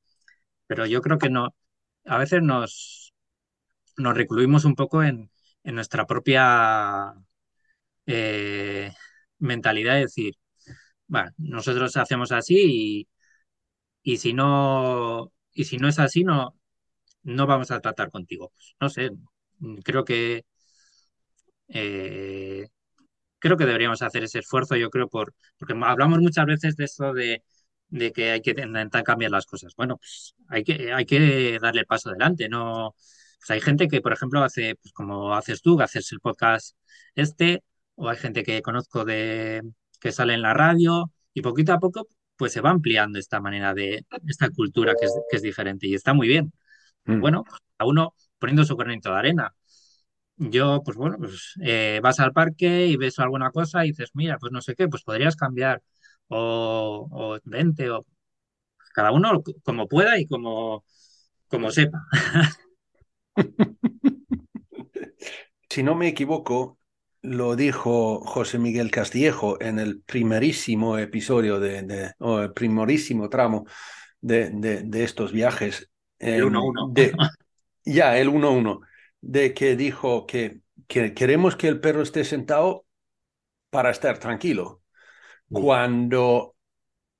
[0.67, 1.55] pero yo creo que no,
[2.05, 3.13] a veces nos,
[3.97, 5.31] nos recluimos un poco en,
[5.63, 7.13] nuestra propia
[8.05, 8.91] eh,
[9.41, 10.35] mentalidad de decir,
[11.07, 13.07] bueno, nosotros hacemos así
[14.03, 16.55] y, si no y si no es así no
[17.23, 18.53] no vamos a tratar contigo.
[18.79, 19.11] no sé,
[19.83, 20.45] creo que
[21.67, 22.67] eh,
[23.39, 27.13] creo que deberíamos hacer ese esfuerzo, yo creo, por porque hablamos muchas veces de esto
[27.13, 27.43] de,
[28.13, 29.73] que hay que intentar cambiar las cosas.
[29.75, 32.95] Bueno, pues hay que, hay que darle el paso adelante, no
[33.41, 36.77] pues hay gente que, por ejemplo, hace, pues como haces tú, haces el podcast
[37.15, 37.63] este,
[37.95, 39.61] o hay gente que conozco de
[39.99, 43.73] que sale en la radio, y poquito a poco, pues se va ampliando esta manera
[43.73, 46.51] de, esta cultura que es, que es diferente, y está muy bien.
[47.05, 47.21] Mm.
[47.21, 47.43] Bueno,
[47.77, 49.53] a uno poniendo su granito de arena.
[50.37, 54.37] Yo, pues bueno, pues eh, vas al parque y ves alguna cosa y dices, mira,
[54.39, 55.83] pues no sé qué, pues podrías cambiar,
[56.29, 58.05] o, o vente, o
[58.93, 60.83] cada uno como pueda y como,
[61.47, 61.99] como sepa.
[65.69, 66.79] si no me equivoco,
[67.21, 73.65] lo dijo José Miguel Castillejo en el primerísimo episodio de, o el primerísimo tramo
[74.19, 75.91] de, de, estos viajes.
[76.17, 76.93] El 1-1.
[76.95, 77.11] Em,
[77.85, 78.79] ya, el 1-1.
[79.21, 82.85] De que dijo que, que, queremos que el perro esté sentado
[83.69, 84.81] para estar tranquilo.
[85.49, 86.55] Cuando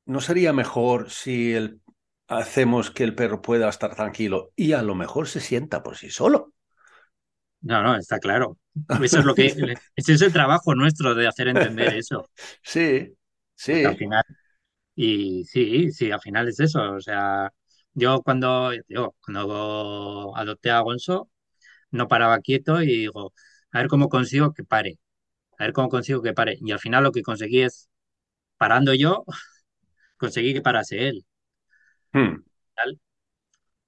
[0.06, 1.82] no sería mejor si el,
[2.28, 6.10] hacemos que el perro pueda estar tranquilo y a lo mejor se sienta por sí
[6.10, 6.54] solo.
[7.62, 8.58] No, no, está claro.
[9.02, 9.46] Eso es lo que
[9.96, 12.30] ese es el trabajo nuestro de hacer entender eso.
[12.64, 13.14] Sí,
[13.56, 13.86] sí.
[13.86, 14.24] al final,
[14.96, 16.94] y sí, sí, al final es eso.
[16.94, 17.52] O sea,
[17.94, 21.30] yo cuando, yo, cuando adopté a Gonzo,
[21.92, 23.34] no paraba quieto y digo,
[23.72, 25.00] a ver cómo consigo que pare.
[25.60, 26.58] A ver cómo consigo que pare.
[26.62, 27.90] Y al final lo que conseguí es,
[28.58, 29.26] parando yo,
[30.18, 31.26] conseguí que parase él.
[32.14, 32.44] Hmm.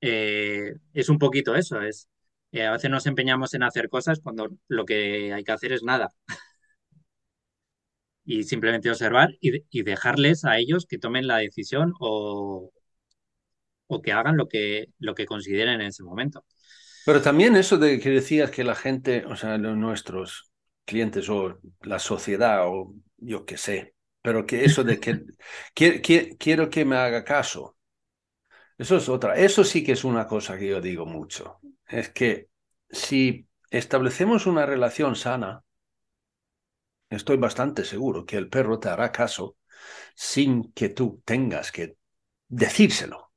[0.01, 2.09] Eh, es un poquito eso, es
[2.61, 6.09] a veces nos empeñamos en hacer cosas cuando lo que hay que hacer es nada.
[8.25, 12.71] y simplemente observar y, dejarles a ellos que tomen la decisión o,
[13.87, 16.45] o que hagan lo que, lo que consideren en ese momento.
[17.05, 20.51] Pero también eso de que decías que la gente, o sea, nuestros
[20.85, 25.23] clientes o la sociedad o yo qué sé, pero que eso de que,
[26.37, 27.75] quiero que me haga caso.
[28.77, 31.59] Eso es otra, eso sí que es una cosa que yo digo mucho
[31.93, 32.49] es que
[32.89, 35.63] si establecemos una relación sana,
[37.09, 39.57] estoy bastante seguro que el perro te hará caso
[40.15, 41.97] sin que tú tengas que
[42.47, 43.31] decírselo.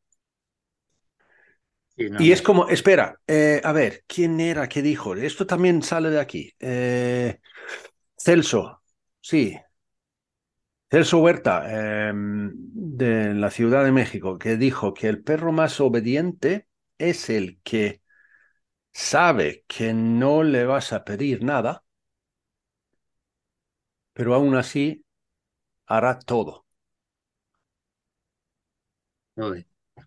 [1.97, 5.15] y es como, espera, eh, a ver, ¿quién era que dijo?
[5.15, 6.53] Esto también sale de aquí.
[6.59, 7.41] Eh,
[8.19, 8.83] Celso,
[9.21, 9.59] sí.
[10.91, 16.69] Celso Huerta, em, de la Ciudad de México, que dijo que el perro más obediente
[16.99, 18.03] es el que
[18.97, 21.85] sabe que no le vas a pedir nada,
[24.15, 25.05] pero aún así
[25.87, 26.65] hará todo.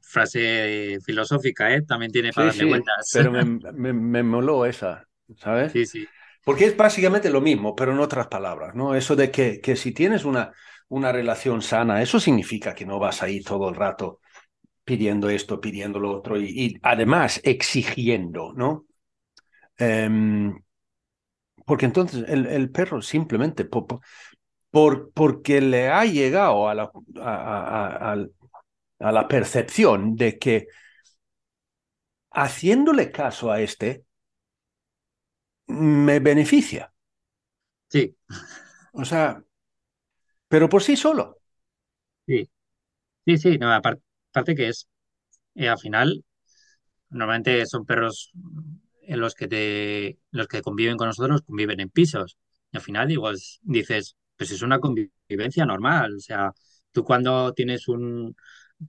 [0.02, 1.84] Frase filosófica, ¿eh?
[1.84, 3.12] También tiene para darle vueltas.
[3.14, 3.32] Pero
[3.76, 5.72] me, me, moló esa, ¿sabes?
[5.72, 6.08] Sí, sí.
[6.44, 8.96] Porque es básicamente lo mismo, pero en otras palabras, ¿no?
[8.96, 10.52] Eso de que, que si tienes una,
[10.88, 14.20] una relación sana, eso significa que no vas a ir todo el rato
[14.90, 18.88] pidiendo esto, pidiendo lo otro y, además exigiendo, ¿no?
[19.78, 20.60] Em,
[21.64, 28.18] porque entonces el, perro simplemente, por, porque le ha llegado a la, a,
[29.00, 30.70] a la percepción de que
[32.32, 34.06] haciéndole caso a este,
[35.68, 36.92] me beneficia.
[37.90, 38.16] Sí.
[38.94, 39.44] O sea,
[40.48, 41.38] pero por sí solo.
[42.26, 42.50] Sí,
[43.26, 44.04] sí, sí, no, aparte,
[44.56, 44.88] que es,
[45.56, 46.24] eh, al final,
[47.10, 48.32] normalmente son perros
[49.04, 52.38] en los que te, los que conviven con nosotros, conviven en pisos.
[52.72, 56.16] Y al final, igual dices, pues es una convivencia normal.
[56.16, 56.52] O sea,
[56.92, 58.36] tú cuando tienes un,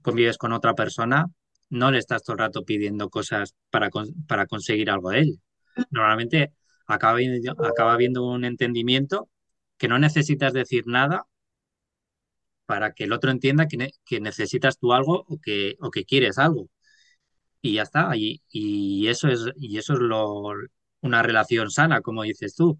[0.01, 1.25] convives con otra persona,
[1.69, 3.89] no le estás todo el rato pidiendo cosas para,
[4.27, 5.41] para conseguir algo de él.
[5.89, 6.53] Normalmente
[6.87, 7.19] acaba,
[7.67, 9.29] acaba habiendo un entendimiento
[9.77, 11.25] que no necesitas decir nada
[12.71, 16.69] para que el otro entienda que, necesitas tú algo o que, o que quieres algo.
[17.61, 18.15] Y ya está.
[18.15, 20.53] Y, y eso es, y eso es lo,
[21.01, 22.79] una relación sana, como dices tú.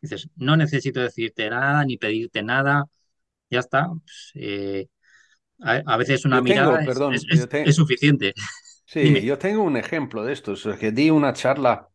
[0.00, 2.84] Dices, no necesito decirte nada ni pedirte nada.
[3.50, 3.88] Ya está.
[3.88, 4.86] Pues, eh,
[5.58, 8.34] a, veces una mirada es, suficiente.
[8.86, 10.54] Sí, yo tengo un ejemplo de esto.
[10.78, 11.88] que di una charla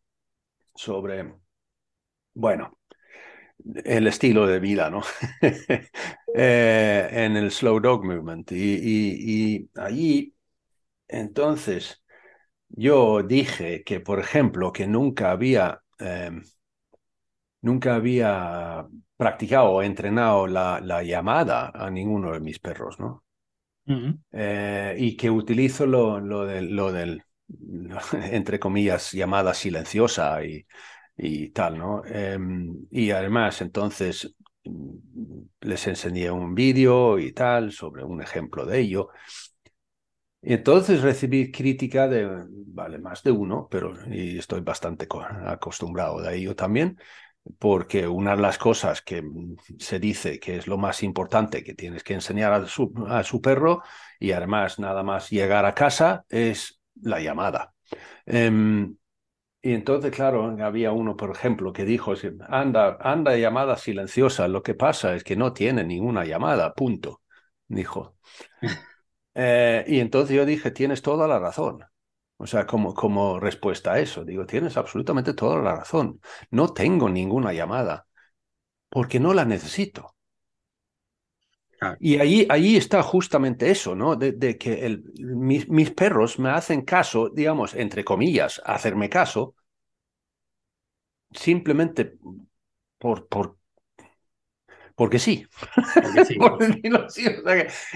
[0.74, 1.32] sobre,
[2.34, 2.77] bueno,
[3.84, 5.02] el estilo de vida, ¿no?
[6.40, 8.52] Eh, en el Slow Dog Movement.
[8.52, 10.34] Y, allí,
[11.08, 12.04] entonces,
[12.68, 16.44] yo dije que, por ejemplo, que nunca había, em,
[17.62, 23.24] nunca había practicado o entrenado la, la, llamada a ninguno de mis perros, ¿no?
[24.30, 27.24] Eh, y que utilizo lo, lo, del, lo del,
[28.30, 30.64] entre comillas, llamada silenciosa y,
[31.18, 32.04] y tal, ¿no?
[32.06, 34.34] Em, y además, entonces,
[35.60, 39.08] les enseñé un vídeo y tal sobre un ejemplo de ello.
[40.40, 45.08] Y entonces recibí crítica de, vale, más de uno, pero y estoy bastante
[45.46, 46.96] acostumbrado de ello también,
[47.58, 49.22] porque una de las cosas que
[49.78, 53.40] se dice que es lo más importante que tienes que enseñar a su, a su
[53.40, 53.82] perro
[54.20, 57.74] y además nada más llegar a casa es la llamada.
[58.24, 58.97] Em,
[59.68, 62.14] y entonces, claro, había uno, por ejemplo, que dijo,
[62.48, 67.22] anda, anda llamada silenciosa, lo que pasa es que no tiene ninguna llamada, punto,
[67.66, 68.16] dijo.
[69.40, 71.84] Eh, y entonces yo dije, tienes toda la razón.
[72.38, 76.20] O sea, como, como respuesta a eso, digo, tienes absolutamente toda la razón.
[76.50, 78.08] No tengo ninguna llamada
[78.88, 80.16] porque no la necesito.
[82.00, 84.16] Y ahí, ahí está justamente eso, ¿no?
[84.16, 89.54] De, que el, mis, mis, perros me hacen caso, digamos, entre comillas, hacerme caso,
[91.32, 92.18] simplemente
[92.98, 93.58] por, por,
[94.94, 95.46] porque sí.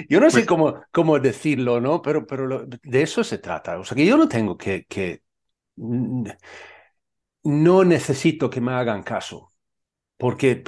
[0.09, 2.01] yo no sé pues cómo, cómo decirlo, ¿no?
[2.01, 3.79] Pero, pero de eso se trata.
[3.79, 5.23] O sea, que yo no tengo que, que...
[7.45, 9.53] No necesito que me hagan caso.
[10.19, 10.65] Porque,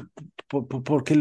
[0.48, 1.14] porque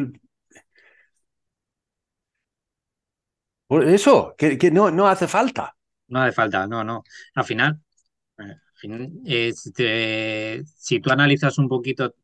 [3.69, 5.75] eso, que, que no, no hace falta.
[6.08, 7.03] No hace falta, no, no.
[7.36, 7.79] Al final,
[9.26, 12.15] eh, si tú analizas un poquito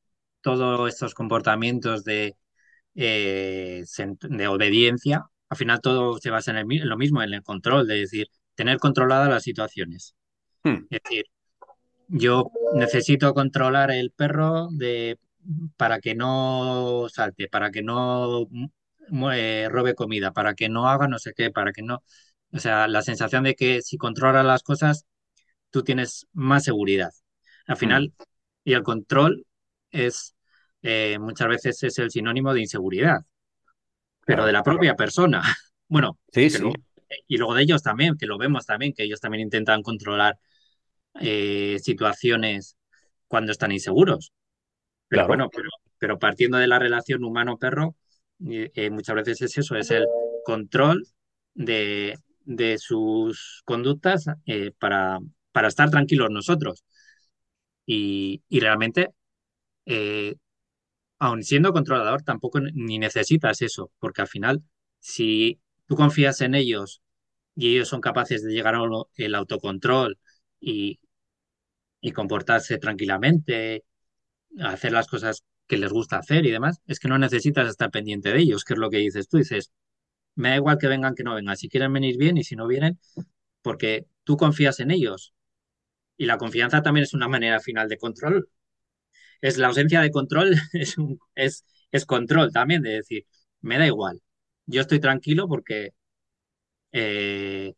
[0.42, 2.36] todos estos comportamientos de,
[2.96, 3.84] eh,
[4.22, 8.28] de obediencia, al final todo se basa en, lo mismo, en el control, de decir,
[8.56, 10.16] tener controladas las situaciones.
[10.64, 10.86] Hmm.
[10.90, 11.26] Es decir,
[12.08, 15.18] yo necesito controlar el perro de,
[15.78, 18.48] para que no salte, para que no
[19.70, 22.04] robe comida, para que no haga no sé qué, para que no...
[22.52, 25.06] O sea, la sensación de que si controlas las cosas,
[25.72, 27.12] tú tienes más seguridad.
[27.68, 27.80] Al mm.
[27.80, 28.14] final,
[28.64, 29.46] y el control
[29.92, 30.36] es,
[30.82, 33.20] eh, muchas veces es el sinónimo de inseguridad,
[34.26, 35.42] pero de la propia persona.
[35.92, 36.62] Bueno, sí, sí.
[37.26, 40.38] y luego de ellos también, que lo vemos también, que ellos también intentan controlar
[41.20, 42.78] eh, situaciones
[43.28, 44.32] cuando están inseguros.
[45.08, 47.96] Pero bueno, pero, pero partiendo de la relación humano-perro,
[48.48, 50.06] eh, muchas veces es eso, es el
[50.46, 51.08] control
[51.56, 54.26] de, de sus conductas
[54.78, 55.18] para,
[55.52, 56.84] para estar tranquilos nosotros.
[57.86, 59.10] Y, y realmente,
[59.86, 60.36] eh,
[61.20, 64.64] aun siendo controlador, tampoco ni necesitas eso, porque al final,
[65.00, 67.02] si tú confías en ellos
[67.56, 70.20] y ellos son capaces de llegar al autocontrol
[70.60, 71.00] y,
[72.02, 73.84] y comportarse tranquilamente,
[74.62, 78.34] hacer las cosas que les gusta hacer y demás, es que no necesitas estar pendiente
[78.34, 79.38] de ellos, que es lo que dices tú.
[79.38, 79.72] Dices,
[80.36, 81.58] me da igual que vengan, que no vengan.
[81.58, 83.00] Si quieren venir bien y si no vienen,
[83.64, 85.34] porque tú confías en ellos.
[86.20, 88.50] Y la confianza también es una manera final de control.
[89.42, 90.96] Es la ausencia de control, es,
[91.36, 93.26] es, es control también, de decir,
[93.62, 94.22] me da igual.
[94.68, 95.92] Yo estoy tranquilo porque
[96.92, 97.74] eh,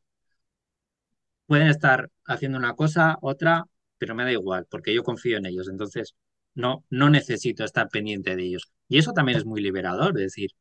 [1.46, 3.66] pueden estar haciendo una cosa, otra,
[3.98, 5.68] pero me da igual, porque yo confío en ellos.
[5.70, 6.16] Entonces,
[6.56, 8.72] no, no necesito estar pendiente de ellos.
[8.88, 10.52] Y eso también es muy liberador, es decir,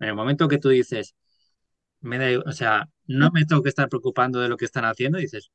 [0.00, 1.14] en el momento que tú dices,
[2.00, 5.18] me da, o sea, no me tengo que estar preocupando de lo que están haciendo,
[5.18, 5.50] dices,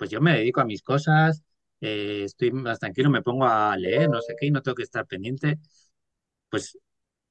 [0.00, 1.44] pues yo me dedico a mis cosas,
[1.82, 4.84] eh, estoy más tranquilo, me pongo a leer, no sé qué, y no tengo que
[4.84, 5.60] estar pendiente.
[6.50, 6.78] Pues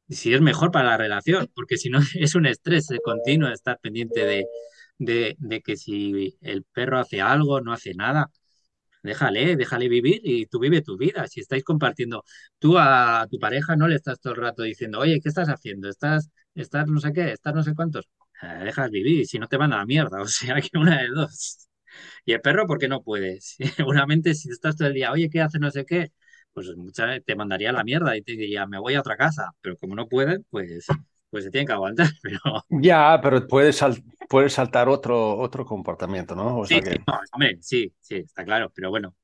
[0.09, 4.25] si es mejor para la relación, porque si no es un estrés continuo estar pendiente
[4.99, 8.31] de, de, que si el perro hace algo, no hace nada
[9.03, 11.27] déjale, déjale vivir y tú vive tu vida.
[11.27, 12.23] Si estáis compartiendo,
[12.59, 15.89] tú a tu pareja no le estás todo el rato diciendo, oye, ¿qué estás haciendo?
[15.89, 17.31] ¿Estás, estás no sé qué?
[17.33, 18.05] ¿Estás no sé cuántos?
[18.41, 21.09] Eh, dejas vivir, si no te van a la mierda, o sea que una de
[21.09, 21.68] dos.
[22.25, 23.55] Y el perro, ¿por qué no puedes?
[23.75, 26.11] Seguramente si estás todo el día, oye, ¿qué hace no sé qué?
[26.53, 29.51] Pues mucha, te mandaría a la mierda y te diría, me voy a otra casa.
[29.61, 30.87] Pero como no puede, pues
[31.29, 32.07] pues se tienen que aguantar.
[32.23, 32.39] Pero...
[32.69, 36.63] Ya, pero puede, sal puede saltar otro, otro comportamiento, ¿no?
[36.65, 36.79] sí,
[37.31, 39.15] hombre, sí, sí, está claro, pero bueno,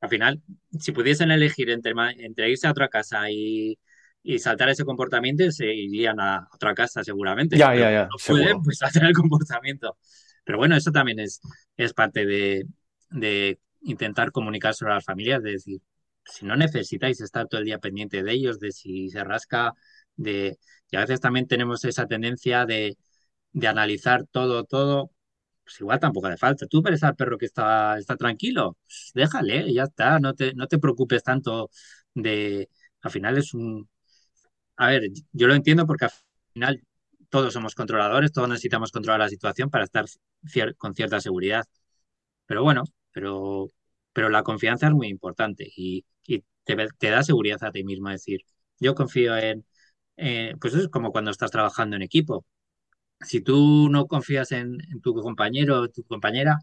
[0.00, 0.42] al final,
[0.78, 3.78] si pudiesen elegir entre, entre irse a otra casa y,
[4.22, 7.56] y saltar ese comportamiento, se irían a otra casa seguramente.
[7.56, 8.02] Ya, ya, ya.
[8.04, 9.96] No pueden, pues saltar el comportamiento.
[10.44, 11.40] Pero bueno, eso también es,
[11.76, 12.66] es parte de,
[13.10, 15.80] de intentar comunicar sobre las familias, de decir,
[16.24, 19.72] si no necesitáis estar todo el día pendiente de ellos, de si se rasca,
[20.16, 20.58] de,
[20.90, 22.96] y a veces también tenemos esa tendencia de,
[23.52, 25.12] de analizar todo, todo,
[25.64, 26.66] pues igual tampoco hace falta.
[26.66, 30.66] Tú ves al perro que está, está tranquilo, pues déjale, ya está, no te, no
[30.68, 31.70] te preocupes tanto
[32.14, 32.68] de,
[33.02, 33.88] al final es un,
[34.76, 36.12] a ver, yo lo entiendo porque al
[36.54, 36.82] final
[37.32, 40.04] todos somos controladores, todos necesitamos controlar la situación para estar
[40.76, 41.64] con cierta seguridad.
[42.46, 43.68] Pero bueno, pero,
[44.12, 46.04] pero la confianza es muy importante y,
[46.64, 48.10] te, da seguridad a ti mismo.
[48.10, 48.42] decir,
[48.80, 49.64] yo confío en,
[50.16, 52.44] eh, pues es como cuando estás trabajando en equipo.
[53.20, 56.58] Si tú no confías en, tu compañero o tu compañera,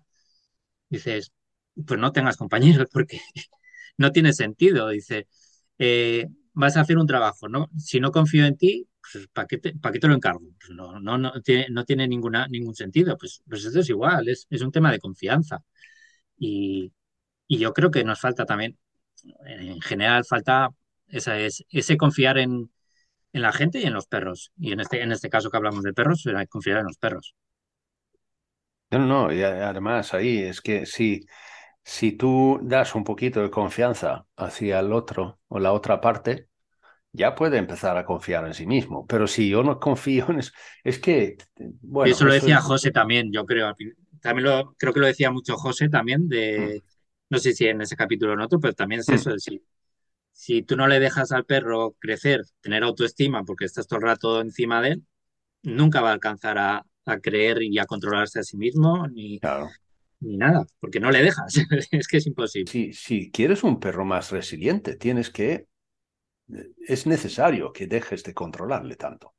[0.89, 1.31] dices,
[1.87, 3.21] pues no tengas compañeros porque
[3.97, 4.89] no tiene sentido.
[4.89, 5.27] Dice,
[5.79, 7.69] eh, vas a hacer un trabajo, ¿no?
[7.77, 10.41] Si no confío en ti, pues ¿para qué te, ¿para qué te lo encargo?
[10.59, 13.17] Pues no, no, no, tiene, no tiene ninguna, ningún sentido.
[13.17, 15.63] Pues, pues eso es igual, es, es un tema de confianza.
[16.37, 16.91] Y,
[17.47, 18.77] y, yo creo que nos falta también,
[19.45, 20.69] en general, falta
[21.07, 22.71] esa, es, ese confiar en,
[23.33, 24.51] en la gente y en los perros.
[24.57, 27.35] Y en este, en este caso que hablamos de perros, será confiar en los perros.
[28.91, 31.25] No, no, y además ahí es que si,
[31.83, 36.49] si tú das un poquito de confianza hacia el otro o la otra parte,
[37.11, 39.05] ya puede empezar a confiar en sí mismo.
[39.07, 40.51] Pero si yo no confío en eso,
[40.83, 41.37] es que,
[41.81, 42.07] bueno.
[42.07, 43.75] Y eso lo decía José también, yo creo.
[44.21, 46.87] También lo, creo que lo decía mucho José también, de, mm.
[47.29, 49.13] no sé si en ese capítulo o en otro, pero también es mm.
[49.13, 49.61] eso, de si
[50.39, 54.39] si tú no le dejas al perro crecer, tener autoestima, porque estás todo el rato
[54.39, 55.03] encima de él,
[55.63, 56.85] nunca va a alcanzar a,
[57.21, 59.41] creer y a controlarse a sí mismo, ni,
[60.21, 61.53] ni nada, porque no le dejas.
[61.91, 62.71] es que es imposible.
[62.71, 65.67] Si, si quieres un perro más resiliente, tienes que.
[66.87, 69.33] Es necesario que dejes de controlarle tanto.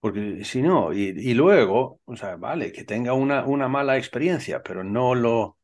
[0.00, 4.84] Porque si no, y, luego, o sea, vale, que tenga una, una mala experiencia, pero
[4.84, 5.58] no lo,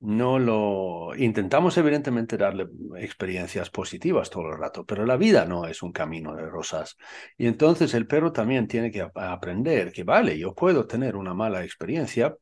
[0.00, 2.66] no lo intentamos evidentemente darle
[2.98, 6.96] experiencias positivas todo el rato, pero la vida no es un camino de rosas.
[7.36, 11.64] Y entonces el perro también tiene que aprender que vale, yo puedo tener una mala
[11.64, 12.34] experiencia,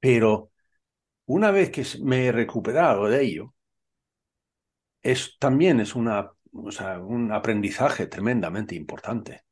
[0.00, 0.50] pero
[1.26, 3.54] una vez que me he recuperado de ello,
[5.02, 9.44] es, también es una, un aprendizaje tremendamente importante.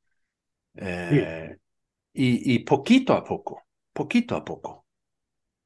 [0.74, 1.56] Eh,
[2.12, 4.80] y, y poquito a poco, poquito a poco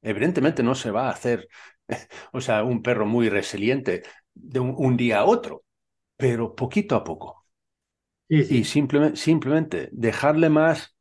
[0.05, 1.47] Evidentemente no se va a hacer,
[2.31, 4.03] o sea, un perro muy resiliente
[4.35, 5.63] de un, día a otro,
[6.15, 7.47] pero poquito a poco.
[8.27, 10.95] Y simplemente, simplemente dejarle más,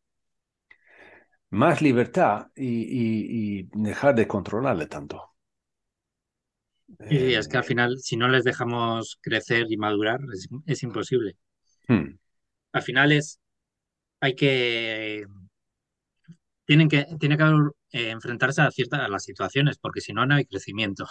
[1.51, 5.34] más libertad y, dejar de controlarle tanto.
[7.11, 10.21] Y es que al eh, final, si no les dejamos crecer y madurar,
[10.67, 11.37] es, imposible.
[11.89, 12.17] Hmm.
[12.73, 13.41] Al final es,
[14.21, 15.25] hay que,
[16.65, 20.35] tienen que, tiene que haber eh, enfrentarse a ciertas las situaciones, porque si no, no
[20.35, 21.07] hay crecimiento.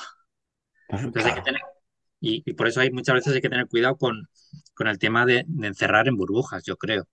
[2.19, 4.27] y, por eso hay muchas veces hay que tener cuidado con,
[4.73, 7.07] con el tema de, encerrar en burbujas, yo creo.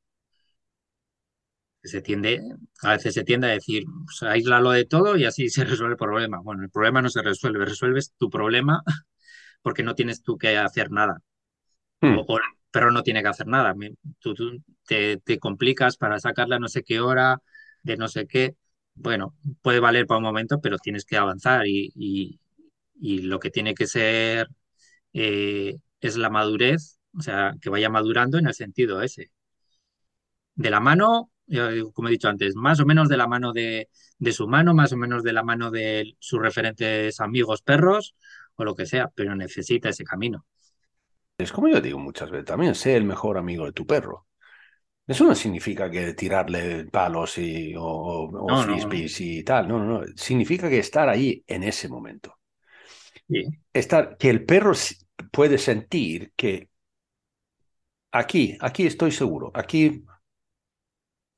[1.83, 2.41] Se tiende,
[2.83, 5.99] a veces se tiende a decir, pues, aíslalo de todo y así se resuelve el
[5.99, 6.41] problema.
[6.43, 8.83] Bueno, el problema no se resuelve, resuelves tu problema
[9.63, 11.21] porque no tienes tú que hacer nada.
[12.03, 12.19] Hmm.
[12.19, 13.75] O, o el perro no tiene que hacer nada.
[14.21, 17.39] Tú, tú te, te complicas para sacarla a no sé qué hora,
[17.83, 18.57] de no sé qué.
[18.95, 22.41] Bueno, puede valer para un momento, pero tienes que avanzar y, y-
[23.01, 24.49] y lo que tiene que ser
[25.15, 29.31] eh, es la madurez, o sea, que vaya madurando en el sentido ese.
[30.55, 31.31] De la mano,
[31.93, 33.89] como he dicho antes, más o menos de la mano de,
[34.19, 38.15] de su mano, más o menos de la mano de sus referentes amigos perros
[38.57, 40.47] o lo que sea, pero necesita ese camino.
[41.39, 44.27] Es como yo digo muchas veces, también sé el mejor amigo de tu perro.
[45.07, 48.77] Eso no significa que tirarle palos y, o, o- No, no,
[49.21, 49.69] y tal.
[49.69, 50.07] No, no, no.
[50.17, 52.39] Significa que estar ahí en ese momento.
[53.29, 54.73] sí, Estar, que el perro
[55.33, 56.69] puede sentir que
[58.13, 60.05] aquí, aquí estoy seguro, aquí,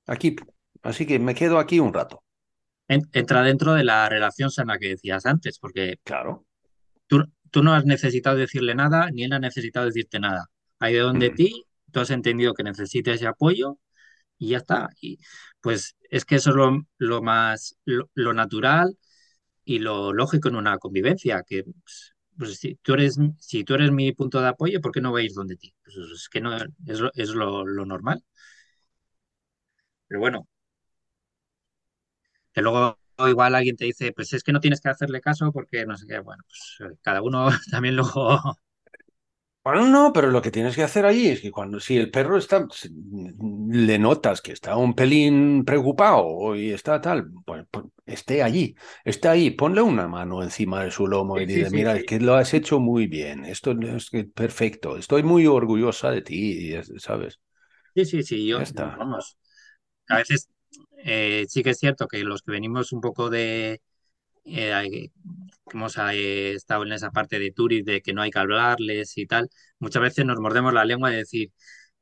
[0.06, 0.36] aquí,
[0.82, 2.22] así que me quedo aquí un rato.
[2.88, 6.46] En- entra dentro de la relación sana que decías antes, porque Claro.
[7.06, 10.46] tú, tú no has necesitado decirle nada, ni él ha necesitado decirte nada.
[10.80, 11.34] Ha ido donde Mm.
[11.34, 13.78] ti, tú has entendido que necesita ese apoyo
[14.38, 14.90] y ya está.
[15.00, 15.18] Y
[15.60, 18.98] pues es que eso es lo, lo más, lo, lo natural
[19.64, 23.92] y lo lógico en una convivencia, que pues, pues, si tú eres, si tú eres
[23.92, 25.74] mi punto de apoyo, ¿por qué no voy a ir donde ti?
[25.84, 26.64] Pues es que no es
[27.14, 28.24] es lo, lo normal.
[30.12, 30.46] Pero bueno,
[32.52, 32.98] que luego
[33.28, 36.06] igual alguien te dice, pues es que no tienes que hacerle caso porque no sé
[36.06, 36.18] qué.
[36.20, 38.38] Bueno, pues eh, cada uno también luego
[39.64, 42.36] Bueno, no, pero lo que tienes que hacer ahí es que cuando si el perro
[42.36, 42.88] está, si
[43.70, 49.28] le notas que está un pelín preocupado y está tal, pues, pues, esté allí, esté
[49.28, 51.98] ahí, ponle una mano encima de su lomo y Sí, dile, sí, mira, sí.
[51.98, 56.22] es que lo has hecho muy bien, esto es que perfecto, estoy muy orgullosa de
[56.22, 57.38] ti, ¿sabes?
[57.94, 58.88] Sí, sí, sí, yo, está.
[58.94, 59.36] vamos,
[60.08, 60.48] a veces
[61.04, 63.80] eh, sí que es cierto que los que venimos un poco de,
[64.44, 65.10] eh,
[65.72, 69.48] hemos estado en esa parte de Turis de que no hay que hablarles y tal,
[69.78, 71.52] muchas veces nos mordemos la lengua de decir,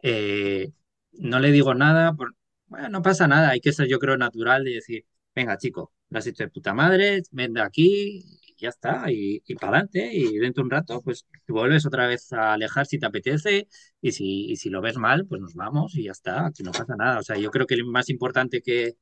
[0.02, 0.70] eh,
[1.12, 2.34] no le digo nada, por-
[2.66, 6.18] bueno, no pasa nada, hay que ser yo creo natural de decir, venga chico, lo
[6.18, 10.38] has hecho de puta madre, ven de aquí ya está, y, y para adelante, y
[10.38, 13.68] dentro de un rato, pues vuelves otra vez a alejar si te apetece,
[14.00, 16.72] y si, y si lo ves mal, pues nos vamos y ya está, aquí no
[16.72, 17.18] pasa nada.
[17.20, 18.94] O sea, yo creo que lo más importante que,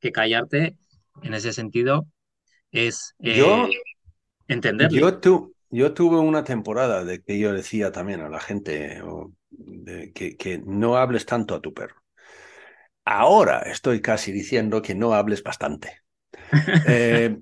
[0.00, 0.76] que callarte
[1.22, 2.08] en ese sentido
[2.72, 3.70] es Yo, eh,
[4.48, 5.00] entenderle.
[5.00, 9.32] yo, tu, yo tuve una temporada de que yo decía también a la gente o,
[9.50, 11.96] de que, que no hables tanto a tu perro.
[13.04, 16.00] Ahora estoy casi diciendo que no hables bastante.
[16.82, 17.38] Eh,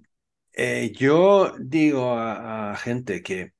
[0.55, 3.53] eh, yo digo a, a gente que,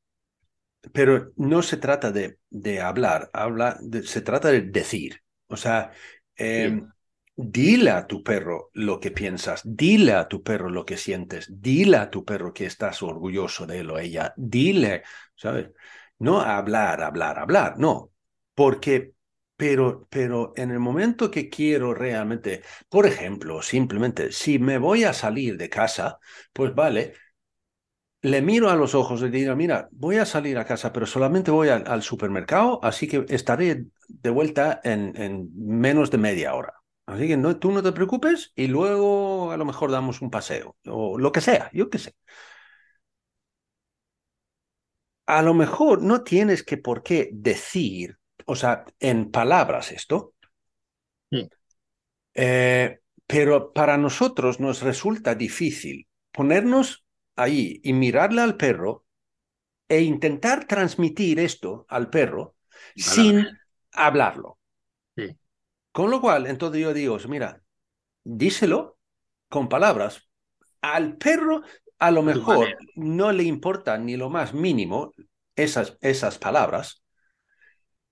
[0.93, 5.23] pero no se trata de, de hablar, habla de- se trata de decir.
[5.49, 5.93] O sea,
[6.37, 6.93] eh, Sí.
[7.37, 11.97] dile a tu perro lo que piensas, dile a tu perro lo que sientes, dile
[11.99, 15.03] a tu perro que estás orgulloso de él o ella, dile,
[15.37, 15.71] ¿sabes?
[16.19, 18.13] No hablar, hablar, hablar, no,
[18.55, 19.15] porque,
[19.57, 25.13] pero, pero en el momento que quiero realmente, por ejemplo, simplemente, si me voy a
[25.13, 26.19] salir de casa,
[26.53, 27.15] pues vale,
[28.23, 31.07] le miro a los ojos y le digo, mira, voy a salir a casa, pero
[31.07, 36.73] solamente voy al, supermercado, así que estaré de vuelta en, en menos de media hora.
[37.07, 40.77] Así que no, tú no te preocupes y luego a lo mejor damos un paseo
[40.87, 42.15] o lo que sea, yo qué sé.
[45.27, 50.35] A lo mejor no tienes que por qué decir, o sea, en palabras esto,
[51.31, 51.49] Sí.
[52.35, 59.05] eh, pero para nosotros nos resulta difícil ponernos ahí y mirarle al perro
[59.89, 62.57] e intentar transmitir esto al perro
[62.97, 63.47] sin
[63.93, 64.59] hablarlo.
[65.17, 65.37] Sí.
[65.93, 67.63] Con lo cual, entonces yo digo, mira,
[68.25, 68.99] díselo
[69.49, 70.29] con palabras.
[70.83, 71.63] Al perro
[71.99, 75.13] a lo mejor no le importa ni lo más mínimo
[75.57, 77.04] esas, esas palabras,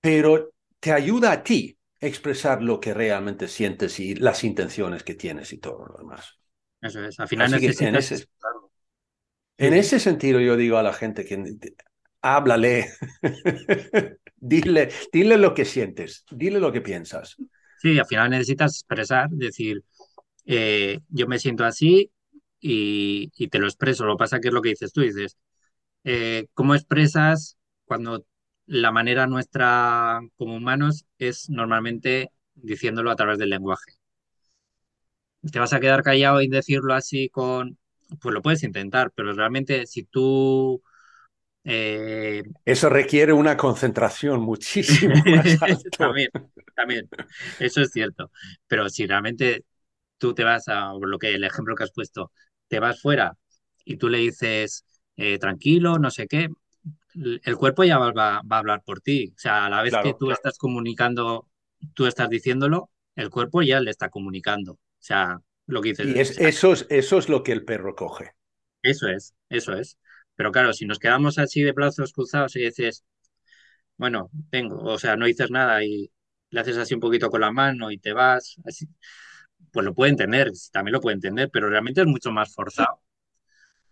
[0.02, 5.16] pero te ayuda a ti a expresar lo que realmente sientes y las intenciones que
[5.16, 6.40] tienes y todo lo demás.
[6.82, 7.18] Eso es.
[7.18, 8.26] Al final en necesitas ese,
[9.58, 11.42] en ese sentido yo digo a la gente que
[12.22, 12.90] háblale,
[14.36, 17.36] dile, dile lo que sientes, dile lo que piensas.
[17.76, 19.82] Sí, al final necesitas expresar, decir,
[20.46, 22.12] eh, yo me siento así
[22.60, 24.04] y, y te lo expreso.
[24.06, 25.36] Lo que pasa que es lo que dices tú, dices,
[26.04, 28.26] eh, ¿cómo expresas cuando
[28.66, 33.92] la manera nuestra como humanos es normalmente diciéndolo a través del lenguaje?
[35.50, 37.78] ¿Te vas a quedar callado y decirlo así con...
[38.20, 40.82] Pues lo puedes intentar, pero realmente si tú...
[41.64, 45.90] eh, Eso requiere una concentración muchísimo más alto.
[45.98, 46.30] también,
[46.76, 47.08] también,
[47.60, 48.30] eso es cierto.
[48.68, 49.64] Pero si realmente
[50.18, 52.32] tú te vas a, lo que el ejemplo que has puesto,
[52.68, 53.36] te vas fuera
[53.84, 54.84] y tú le dices
[55.16, 56.48] eh, tranquilo, no sé qué,
[57.14, 59.32] el cuerpo ya va, va, a hablar por ti.
[59.36, 60.34] O sea, a la vez Claro, que tú claro.
[60.34, 61.48] estás comunicando,
[61.94, 64.72] tú estás diciéndolo, el cuerpo ya le está comunicando.
[64.72, 66.06] O sea, lo que dices.
[66.06, 68.32] Y es, eso, es, eso es lo que el perro coge.
[68.82, 69.98] eso es, eso es.
[70.34, 73.04] Pero claro, si nos quedamos así de brazos cruzados y dices,
[73.96, 76.10] bueno, tengo, o sea, no dices nada y
[76.50, 78.86] le haces así un poquito con la mano y te vas, así,
[79.72, 83.00] pues lo puede entender, también lo puede entender, pero realmente es mucho más forzado.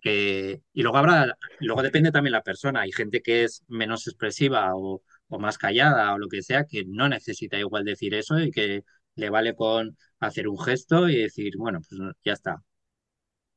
[0.01, 2.83] Que, y luego habrá, luego depende también la persona.
[2.83, 6.85] Hay gente que es menos expresiva o, o más callada o lo que sea, que
[6.87, 8.83] no necesita igual decir eso y que
[9.17, 12.63] le vale con hacer un gesto y decir, bueno, pues ya está.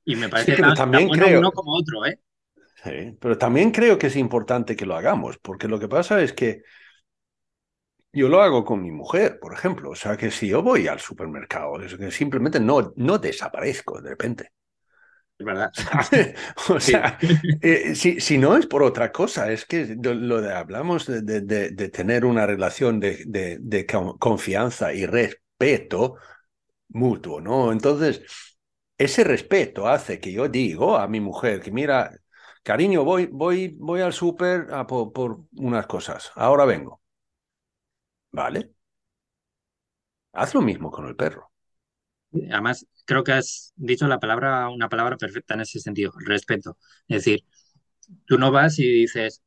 [0.06, 2.20] Y me Sí, parece pero tan, tan también bueno creo, uno como otro, ¿eh?
[2.84, 6.34] sí, pero también creo que es importante que lo hagamos, porque lo que pasa es
[6.34, 6.64] que
[8.12, 9.90] yo lo hago con mi mujer, por ejemplo.
[9.92, 14.10] O sea, que si yo voy al supermercado, es que simplemente no, no desaparezco de
[14.12, 14.50] repente.
[15.44, 15.72] Es verdad.
[16.70, 16.92] o Sí.
[16.92, 17.18] sea,
[17.62, 21.42] eh, si, si no es por otra cosa, es que lo, de, hablamos de, de-
[21.90, 26.16] tener una relación de, de- de con- confianza y respeto
[26.90, 27.72] mutuo, ¿no?
[27.72, 28.24] Entonces,
[28.98, 32.12] ese respeto hace que yo digo a mi mujer que, mira,
[32.64, 37.02] cariño, voy, voy, voy al súper por unas cosas, ahora vengo,
[38.32, 38.74] ¿vale?
[40.34, 41.52] Haz lo mismo con el perro.
[42.52, 46.78] Además, creo que has dicho la palabra, una palabra perfecta en ese sentido, respeto.
[47.08, 47.46] Es decir,
[48.28, 49.44] tú no vas y dices,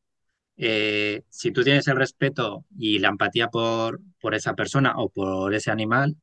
[0.59, 5.55] eh, si tú tienes el respeto y la empatía por, por esa persona o por
[5.55, 6.17] ese animal,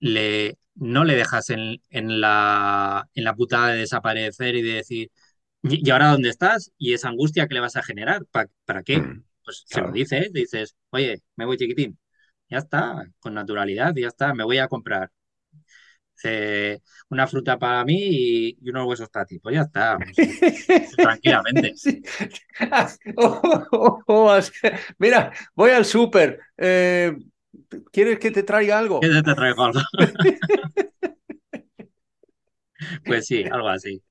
[0.00, 5.10] le, no le dejas en, en la, en la putada de desaparecer y de decir,
[5.62, 6.72] ¿y ahora dónde estás?
[6.78, 9.04] Y esa angustia que le vas a generar, ¿pa- ¿para qué?
[9.04, 11.98] Mm, Pues se lo dices, dices, oye, me voy chiquitín.
[12.50, 15.10] Ya está, con naturalidad, ya está, me voy a comprar
[16.22, 16.78] eh,
[17.10, 19.38] una fruta para mí y, y unos huesos para ti.
[19.38, 19.98] Pues ya está,
[21.00, 21.72] tranquilamente.
[21.76, 22.02] Sí.
[23.16, 23.40] Oh,
[23.72, 24.38] oh, oh,
[24.98, 26.40] Mira, voy al súper.
[26.56, 27.14] eh,
[27.92, 29.22] ¿quieres que te traiga ¿Qué algo?
[29.22, 29.80] te traigo algo?
[33.04, 34.02] Pues sí, algo así.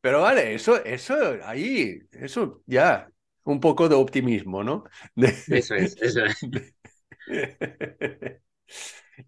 [0.00, 1.14] Pero vale, eso, eso,
[1.44, 3.08] ahí, eso ya,
[3.44, 4.84] un poco de optimismo, ¿no?
[5.48, 6.36] Eso es, eso es.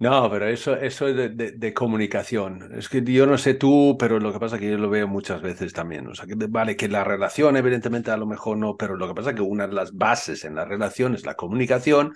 [0.01, 2.70] No, pero eso, eso es de, de- comunicación.
[2.74, 5.09] Es que yo no sé tú, pero lo que pasa es que yo lo veo
[5.09, 6.07] muchas veces también.
[6.09, 9.14] O sea, que vale, que la relación, evidentemente, a lo mejor no, pero lo que
[9.14, 12.12] pasa es que una de las bases en la relación es la comunicación.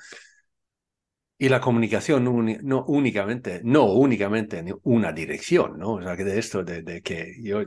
[1.38, 2.24] Y la comunicación
[2.62, 5.94] no, únicamente, no únicamente en una dirección, ¿no?
[5.94, 7.62] O sea, que de esto, de, que yo,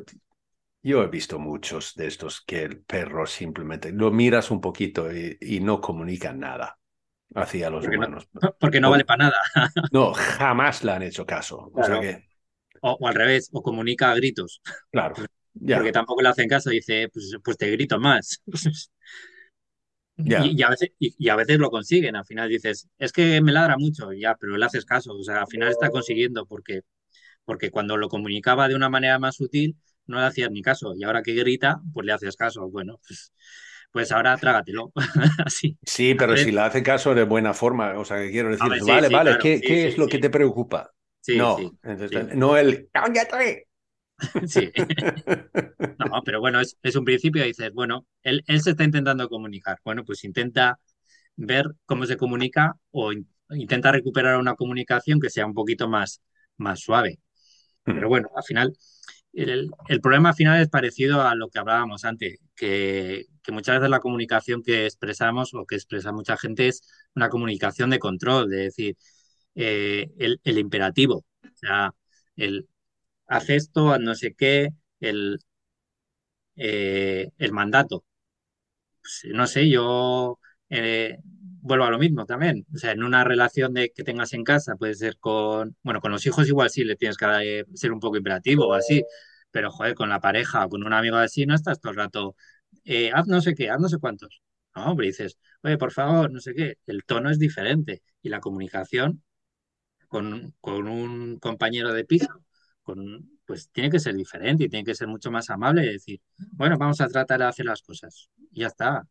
[0.83, 5.37] yo he visto muchos de estos que el perro simplemente lo miras un poquito y,
[5.41, 6.79] y no comunican nada
[7.33, 8.09] hacia los Porque no,
[8.59, 9.37] porque no vale para nada.
[9.89, 11.71] No, jamás le han hecho caso.
[11.73, 12.29] O sea que,
[12.81, 14.61] O, o al revés, o comunica a gritos.
[14.91, 15.15] claro,
[15.53, 18.41] ya, Porque tampoco le hacen caso, dice, pues, pues te grito más.
[20.17, 20.41] ya.
[20.41, 22.15] Y, y a veces, y, y a veces lo consiguen.
[22.15, 25.13] Al final dices, es que me ladra mucho, ya, pero le haces caso.
[25.13, 26.81] O sea, al final está consiguiendo porque,
[27.45, 30.95] porque cuando lo comunicaba de una manera más sutil, no le hacías ni caso.
[30.95, 32.69] Y ahora que grita, pues le haces caso.
[32.69, 33.33] Bueno, pues,
[33.95, 34.91] pues ahora trágatelo.
[35.45, 35.77] Así.
[35.87, 38.81] Sí, pero si la hace caso de buena forma, o sea, que quiero decir, ver,
[38.81, 39.37] sí, vale, sí, vale, claro.
[39.37, 40.91] ¿qué, Sí, qué sí, es lo que te preocupa?
[41.21, 43.67] Sí, No, entonces, no el "Cállate".
[44.47, 44.71] Sí.
[45.97, 49.79] No, pero bueno, es, es un principio dices, bueno, él, él se está intentando comunicar.
[49.85, 50.79] Bueno, pues intenta
[51.37, 56.21] ver cómo se comunica o in- intenta recuperar una comunicación que sea un poquito más,
[56.57, 57.19] más suave.
[57.91, 58.77] Pero bueno, al final,
[59.33, 63.89] el, el problema final es parecido a lo que hablábamos antes, que, que muchas veces
[63.89, 66.81] la comunicación que expresamos o que expresa mucha gente es
[67.15, 68.97] una comunicación de control, de decir,
[69.55, 71.93] eh, el, imperativo, o sea,
[72.35, 72.67] el
[73.27, 74.69] haz esto, haz no sé qué,
[74.99, 75.39] el,
[76.55, 78.05] eh, el mandato.
[79.01, 80.39] Pues, no sé, yo
[80.69, 82.65] eh, vuelvo a lo mismo también.
[82.73, 86.11] O sea, en una relación de, que tengas en casa, puede ser con, bueno, con
[86.11, 89.03] los hijos igual sí le tienes que ser un poco imperativo o así,
[89.51, 92.35] pero joder, con la pareja o con un amigo así no estás todo el rato,
[92.85, 94.41] eh, haz no sé qué, haz no sé cuántos.
[94.75, 98.39] No, hombre, dices, oye, por favor, no sé qué, el tono es diferente y la
[98.41, 99.23] comunicación
[100.07, 102.27] con, con un compañero de piso,
[102.83, 106.21] con, pues tiene que ser diferente y tiene que ser mucho más amable y decir,
[106.51, 108.29] bueno, vamos a tratar de hacer las cosas.
[108.51, 109.07] Y ya está.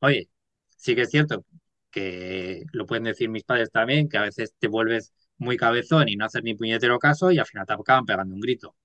[0.00, 0.28] Oye,
[0.76, 1.44] sí que es cierto
[1.90, 6.16] que lo pueden decir mis padres también, que a veces te vuelves muy cabezón y
[6.16, 8.76] no haces ni puñetero caso y al final te acaban pegando un grito.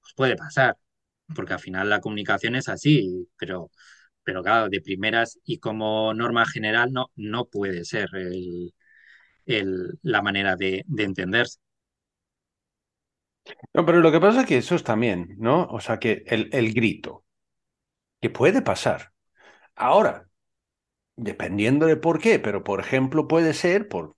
[0.00, 0.76] Pues puede pasar,
[1.34, 3.70] porque al final la comunicación es así, pero,
[4.24, 8.74] pero claro, de primeras y como norma general no, no puede ser el,
[9.46, 11.58] el- la manera de, de entenderse.
[13.74, 15.64] No, pero lo que pasa es que eso es también, ¿no?
[15.66, 17.24] O sea, que el, el grito,
[18.22, 19.12] que puede pasar.
[19.76, 20.29] Ahora,
[21.20, 24.16] dependiendo de por qué, pero por ejemplo puede ser, por,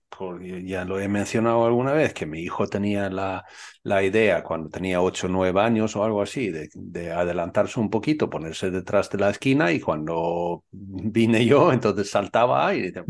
[0.63, 3.43] ya lo he mencionado alguna vez, que mi hijo tenía la,
[3.83, 7.89] la idea cuando tenía 8 o 9 años o algo así, de, de, adelantarse un
[7.89, 13.03] poquito, ponerse detrás de la esquina y cuando vine yo, entonces saltaba y decía,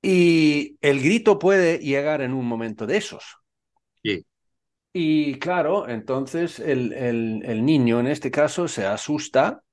[0.00, 3.24] Y el grito puede llegar en un momento de esos.
[4.02, 4.24] Sí.
[4.92, 9.64] Y claro, entonces el, el, el niño en este caso se asusta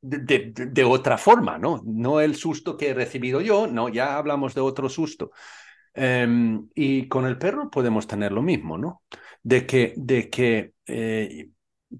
[0.00, 1.82] de, otra forma, ¿no?
[1.84, 5.30] No el susto que he recibido yo, no, ya hablamos de otro susto.
[5.94, 9.02] Um, y con el perro podemos tener lo mismo, ¿no?
[9.42, 11.50] De que, de que eh,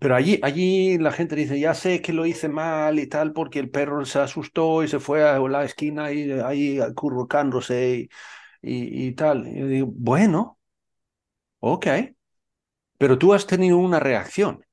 [0.00, 3.58] pero allí, allí la gente dice, ya sé que lo hice mal y tal, porque
[3.58, 8.08] el perro se asustó y se fue a la esquina y ahí acurrucándose
[8.62, 9.46] y, y, y tal.
[9.86, 10.58] Bueno,
[11.60, 11.86] ok,
[12.98, 14.64] pero tú has tenido una reacción.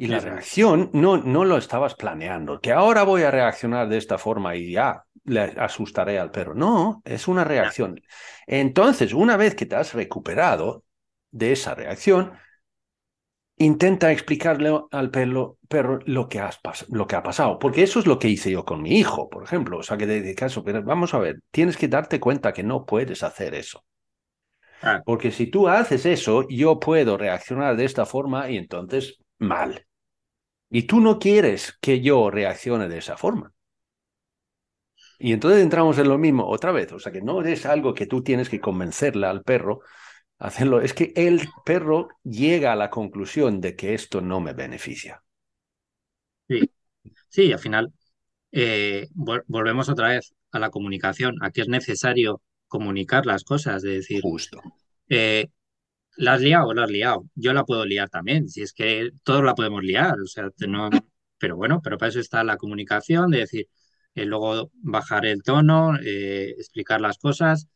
[0.00, 4.16] Y la reacción no, no lo estabas planeando, que ahora voy a reaccionar de esta
[4.16, 6.54] forma y ya le asustaré al perro.
[6.54, 8.00] No, es una reacción.
[8.46, 10.84] Entonces, una vez que te has recuperado
[11.32, 12.32] de esa reacción,
[13.56, 18.06] intenta explicarle al perro, perro lo, que has lo que ha pasado, porque eso es
[18.06, 19.78] lo que hice yo con mi hijo, por ejemplo.
[19.78, 22.86] O sea, que de, caso, pero vamos a ver, tienes que darte cuenta que no
[22.86, 23.84] puedes hacer eso.
[24.80, 25.02] Ah.
[25.04, 29.87] Porque si tú haces eso, yo puedo reaccionar de esta forma y entonces mal.
[30.70, 33.52] Y tú no quieres que yo reaccione de esa forma.
[35.18, 36.92] Y entonces entramos en lo mismo otra vez.
[36.92, 39.80] O sea, que no es algo que tú tienes que convencerle al perro
[40.38, 40.80] a hacerlo.
[40.80, 45.22] Es que el perro llega a la conclusión de que esto no me beneficia.
[46.48, 46.70] Sí,
[47.28, 47.92] sí al final
[48.52, 53.82] eh, vol volvemos otra vez a la comunicación, a que es necesario comunicar las cosas,
[53.82, 54.60] de decir, Justo.
[55.08, 55.48] Eh,
[56.18, 57.26] ¿La has liado la has liado?
[57.34, 60.90] Yo la puedo liar también, si es que todos la podemos liar, o sea, no,
[61.38, 63.68] pero bueno, pero para eso está la comunicación, de decir,
[64.14, 67.68] eh, luego bajar el tono, eh, explicar las cosas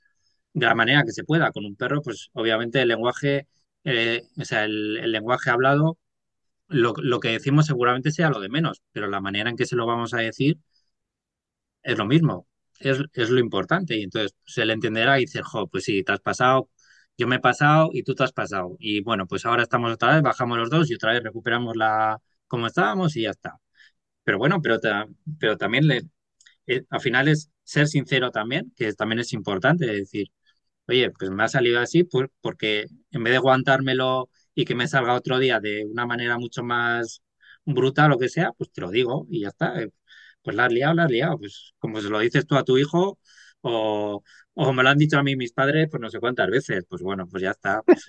[0.54, 1.52] de la manera que se pueda.
[1.52, 3.48] Con un perro, pues obviamente el lenguaje,
[3.84, 5.98] eh, o sea, el, lenguaje hablado,
[6.68, 9.86] lo, que decimos seguramente sea lo de menos, pero la manera en que se lo
[9.86, 10.58] vamos a decir
[11.82, 12.46] es lo mismo,
[12.80, 12.98] es,
[13.30, 13.96] lo importante.
[13.96, 16.70] Y entonces se le entenderá y dice, jo, pues sí, te has pasado
[17.18, 18.76] yo me he pasado y tú te has pasado.
[18.78, 22.18] Y bueno, pues ahora estamos otra vez, bajamos los dos y otra vez recuperamos la
[22.46, 23.58] como estábamos y ya está.
[24.24, 24.78] Pero bueno, pero,
[25.38, 26.02] pero también le,
[26.66, 30.28] eh, al final es ser sincero también, que también es importante, decir,
[30.88, 32.04] oye, pues me ha salido así
[32.40, 36.62] porque en vez de aguantármelo y que me salga otro día de una manera mucho
[36.64, 37.22] más
[37.64, 39.74] bruta o lo que sea, pues te lo digo y ya está.
[40.42, 41.38] Pues la has liado, la has liado.
[41.38, 43.18] Pues como se lo dices tú a tu hijo
[43.60, 44.22] o,
[44.54, 47.02] o me lo han dicho a mí mis padres, pues no sé cuántas veces, pues
[47.02, 47.82] bueno, pues ya está.
[47.82, 48.04] Pues,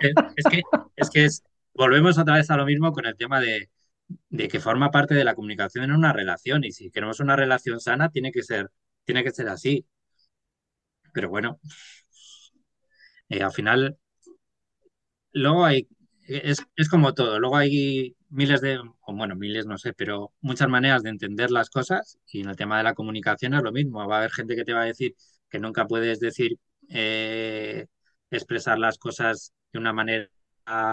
[0.00, 0.14] es,
[0.96, 1.42] es, que, es
[1.74, 3.70] volvemos otra vez a lo mismo con el tema de,
[4.30, 7.80] de, que forma parte de la comunicación en una relación y si queremos una relación
[7.80, 8.70] sana tiene que ser,
[9.04, 9.86] tiene que ser así.
[11.12, 11.58] Pero bueno,
[13.28, 13.98] eh, al final,
[15.32, 15.88] luego hay,
[16.26, 21.02] es, es como todo, luego hay miles de, bueno, miles no sé, pero muchas maneras
[21.02, 24.06] de entender las cosas y en el tema de la comunicación es lo mismo.
[24.06, 25.14] Va a haber gente que te va a decir
[25.54, 27.86] que nunca puedes decir, eh,
[28.30, 30.28] expresar las cosas de una manera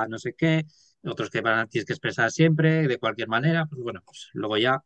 [0.07, 0.65] no sé qué,
[1.03, 4.57] otros que van a tienes que expresar siempre, de cualquier manera, pues bueno, pues luego
[4.57, 4.83] ya.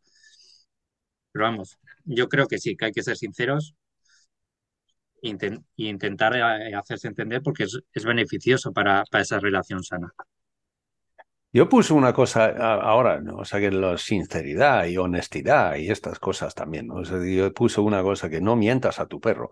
[1.30, 3.74] Pero vamos, yo creo que sí, que hay que ser sinceros
[5.24, 5.56] e intent
[5.92, 10.08] intentar eh, hacerse entender porque es, es beneficioso para, para esa relación sana.
[11.52, 13.36] Yo puse una cosa ahora, ¿no?
[13.38, 16.96] o sea, que la sinceridad y honestidad y estas cosas también, ¿no?
[16.96, 19.50] o sea, yo puse una cosa que no mientas a tu perro,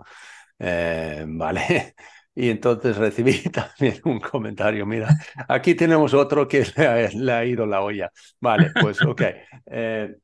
[0.59, 1.95] eh, ¿vale?
[2.35, 5.09] Y entonces recibí también un comentario, mira,
[5.49, 8.11] aquí tenemos otro que le ha, le ha ido la olla.
[8.41, 9.23] Vale, pues ok.
[9.67, 10.17] Eh,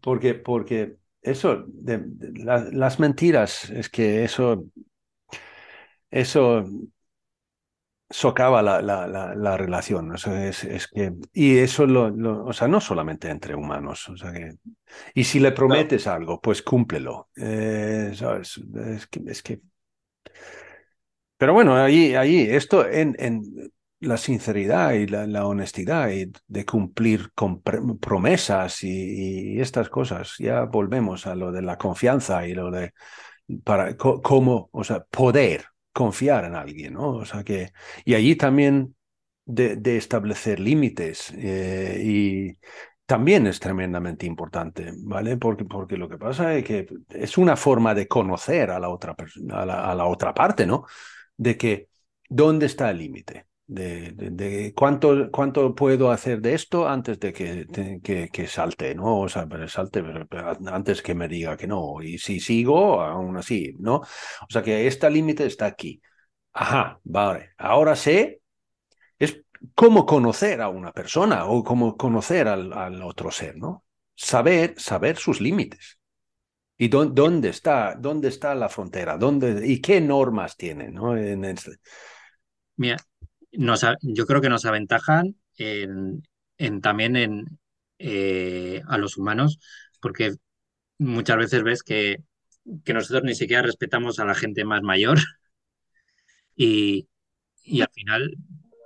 [0.00, 4.64] porque, porque eso, de, de, la, las mentiras, es que eso,
[6.10, 6.64] eso
[8.10, 10.12] socava la, la, la, la relación.
[10.12, 14.08] O sea, es, es, que, y eso lo, lo, o sea, no solamente entre humanos.
[14.08, 14.54] O sea que,
[15.14, 16.12] y si le prometes no.
[16.12, 17.28] algo, pues cúmplelo.
[17.36, 18.60] Eh, ¿sabes?
[18.74, 19.60] Es, que, es que.
[21.36, 23.42] Pero bueno, ahí, ahí esto en, en
[24.00, 30.36] la sinceridad y la, la, honestidad y de cumplir con promesas y, y, estas cosas,
[30.38, 32.92] ya volvemos a lo de la confianza y lo de
[33.64, 37.10] para cómo, o sea, poder confiar en alguien, ¿no?
[37.10, 37.72] O sea que,
[38.04, 38.96] y allí también
[39.46, 42.58] de, establecer límites eh, y
[43.06, 45.36] también es tremendamente importante, ¿vale?
[45.36, 49.16] Porque, porque lo que pasa es que es una forma de conocer a la otra,
[49.52, 50.84] a la, a la otra parte, ¿no?
[51.36, 51.88] De que,
[52.28, 53.46] ¿dónde está el límite?
[53.66, 57.66] De, cuánto, cuánto puedo hacer de esto antes de que,
[58.02, 59.20] que, que, salte, ¿no?
[59.20, 60.02] O sea, pero salte
[60.66, 62.02] antes que me diga que no.
[62.02, 63.96] Y si sigo, aún así, ¿no?
[63.96, 66.00] O sea que este límite está aquí.
[66.52, 67.50] Ajá, vale.
[67.58, 68.40] Ahora sé,
[69.18, 69.42] es
[69.74, 73.84] cómo conocer a una persona o cómo conocer al, al otro ser, ¿no?
[74.14, 75.98] Saber, saber sus límites.
[76.76, 79.16] ¿Y dónde, está, dónde está la frontera?
[79.16, 80.94] ¿Dónde, ¿Y qué normas tienen?
[80.94, 81.16] ¿no?
[81.16, 81.72] En este...
[84.02, 86.22] yo creo que nos aventajan en,
[86.80, 87.58] también en,
[87.98, 89.58] eh, a los humanos,
[90.00, 90.34] porque
[90.98, 92.18] muchas veces ves que,
[92.84, 95.18] que, nosotros ni siquiera respetamos a la gente más mayor
[96.56, 97.08] y,
[97.62, 98.36] y al final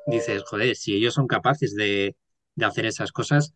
[0.06, 2.16] dices, joder, si ellos son capaces de,
[2.54, 3.54] de hacer esas cosas,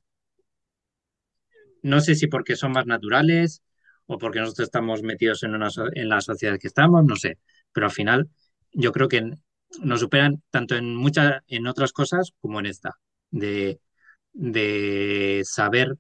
[1.82, 3.62] no sé si porque son más naturales
[4.06, 7.38] o porque nosotros estamos metidos en, una, en la sociedad que estamos, no sé,
[7.72, 8.28] pero al final
[8.72, 9.32] yo creo que
[9.80, 12.92] nos superan tanto en muchas, en otras cosas como en esta,
[13.30, 13.80] de,
[14.32, 15.96] de saber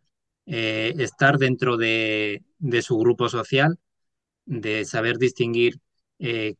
[0.46, 3.78] eh, estar dentro de, de, su grupo social,
[4.46, 5.80] de saber distinguir
[6.18, 6.56] eh,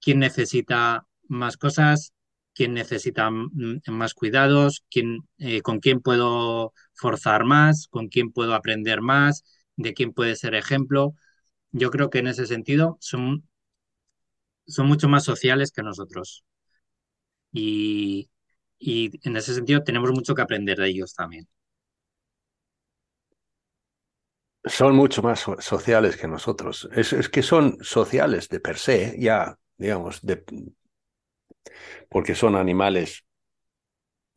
[0.00, 2.12] quién necesita más cosas,
[2.54, 9.02] quién necesita más cuidados, quién, eh, con quién puedo forzar más, con quién puedo aprender
[9.02, 9.44] más,
[9.76, 11.14] de quién puede ser ejemplo.
[11.72, 13.48] Yo creo que en ese sentido son,
[14.66, 16.44] son mucho más sociales que nosotros.
[17.52, 18.30] Y,
[18.78, 21.48] en ese sentido tenemos mucho que aprender de ellos también.
[24.64, 26.88] Son mucho más sociales que nosotros.
[26.94, 30.44] Es, que son sociales de per se, ya, digamos, de,
[32.08, 33.24] porque son animales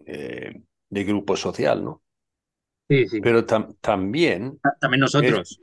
[0.05, 2.01] eh, de grupo social, ¿no?
[2.87, 3.21] Sí, sí.
[3.21, 4.59] Pero también...
[4.79, 5.59] También nosotros.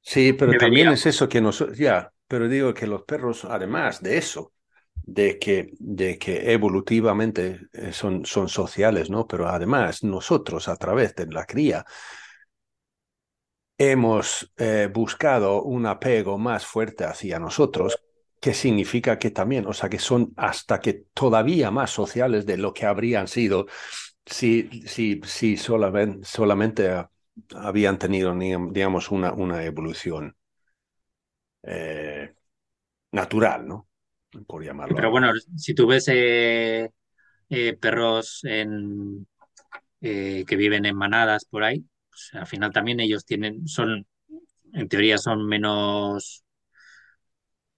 [0.00, 1.78] sí, pero también es eso que nosotros...
[1.78, 4.54] Ya, pero digo que los perros, además de eso,
[4.94, 9.26] de que, de que evolutivamente eh, son, son sociales, ¿no?
[9.26, 11.84] Pero además nosotros a través de la cría
[13.78, 17.98] hemos eh, buscado un apego más fuerte hacia nosotros,
[18.40, 22.72] que significa que también, o sea, que son hasta que todavía más sociales de lo
[22.72, 23.66] que habrían sido
[24.26, 26.90] si, si, si solamente, solamente
[27.56, 28.34] habían tenido,
[28.72, 30.36] digamos, una, una evolución
[31.62, 32.34] eh,
[33.12, 33.86] natural, ¿no?
[34.46, 34.94] por llamarlo.
[34.94, 36.90] Pero bueno, si tú ves eh,
[37.48, 39.26] eh, perros en,
[40.00, 44.06] que viven en manadas por ahí, pues, al final también ellos tienen, son,
[44.72, 46.44] en teoría son menos,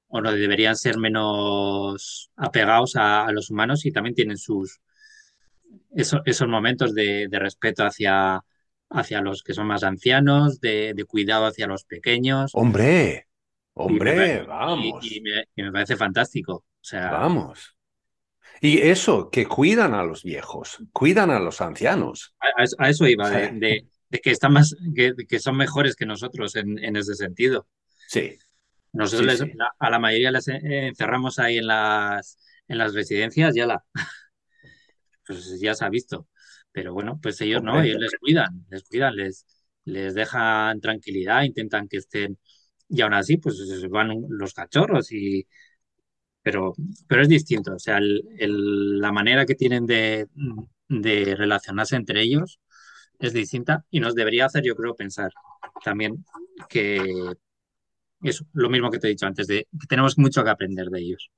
[0.09, 4.81] o no deberían ser menos apegados a, los humanos y también tienen sus,
[5.97, 8.45] esos, esos momentos de, respeto hacia,
[8.91, 12.51] hacia los que son más ancianos, de, de cuidado hacia los pequeños.
[12.53, 13.27] Hombre,
[13.75, 15.05] Hombre, vamos.
[15.11, 16.55] Y, me, parece fantástico.
[16.55, 17.77] O sea, vamos.
[18.61, 22.35] Y eso, que cuidan a los viejos, cuidan a los ancianos.
[22.79, 23.87] A, eso iba, de,
[24.23, 27.67] que, están más, que, son mejores que nosotros en, ese sentido.
[28.07, 28.39] Sí.
[28.93, 29.43] Nosotros
[29.79, 33.85] a la mayoría les encerramos ahí en las, en las residencias, ya la.
[35.25, 36.27] Pues ya se ha visto.
[36.73, 39.47] Pero bueno, pues ellos no, ellos les cuidan, les cuidan, les,
[39.85, 42.39] les dejan tranquilidad, intentan que estén
[42.93, 43.59] y aún así, pues
[43.91, 45.47] van los cachorros y...
[46.43, 46.75] Pero,
[47.09, 50.27] pero es distinto, o sea, la manera que tienen de,
[50.89, 52.61] de relacionarse entre ellos
[53.21, 55.31] es distinta y nos debería hacer, yo creo, pensar
[55.85, 56.25] también
[56.69, 56.99] que
[58.23, 61.01] eso, lo mismo que te he dicho antes, de que tenemos mucho que aprender de
[61.01, 61.31] ellos.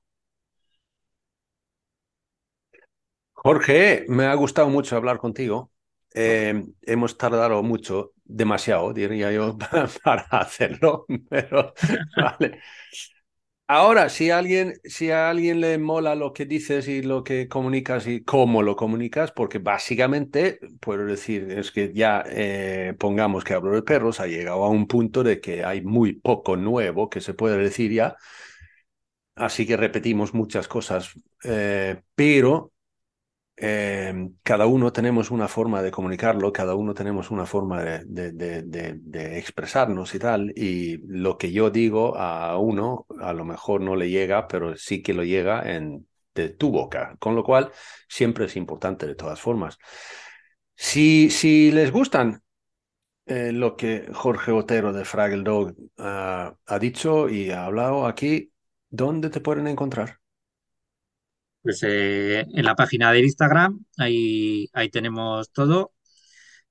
[3.33, 5.71] Jorge, me ha gustado mucho hablar contigo.
[6.17, 9.57] Eh, hemos tardado mucho, demasiado, diría yo,
[10.03, 11.73] para hacerlo, pero
[12.17, 12.59] vale.
[13.67, 17.47] Ahora, si a alguien, si a alguien le mola lo que dices y lo que
[17.47, 23.55] comunicas y cómo lo comunicas, porque básicamente, puedo decir, es que ya eh, pongamos que
[23.55, 27.21] hablo de perros, ha llegado a un punto de que hay muy poco nuevo que
[27.21, 28.15] se puede decir ya,
[29.35, 31.11] así que repetimos muchas cosas,
[31.43, 32.71] eh, pero
[33.57, 40.13] Em, cada uno tenemos una forma de comunicarlo, cada uno tenemos una forma de, expresarnos
[40.13, 44.47] y tal, y lo que yo digo a uno a lo mejor no le llega,
[44.47, 47.71] pero sí que lo llega en, de tu boca, con lo cual
[48.09, 49.77] siempre es importante de todas formas.
[50.75, 52.43] Si, si les gustan
[53.25, 58.51] eh, lo que Jorge Otero de Fraggle Dog ah, ha dicho y ha hablado aquí,
[58.89, 60.19] ¿dónde te pueden encontrar?
[61.65, 65.93] Pues eh, en la página de Instagram, ahí, ahí tenemos todo.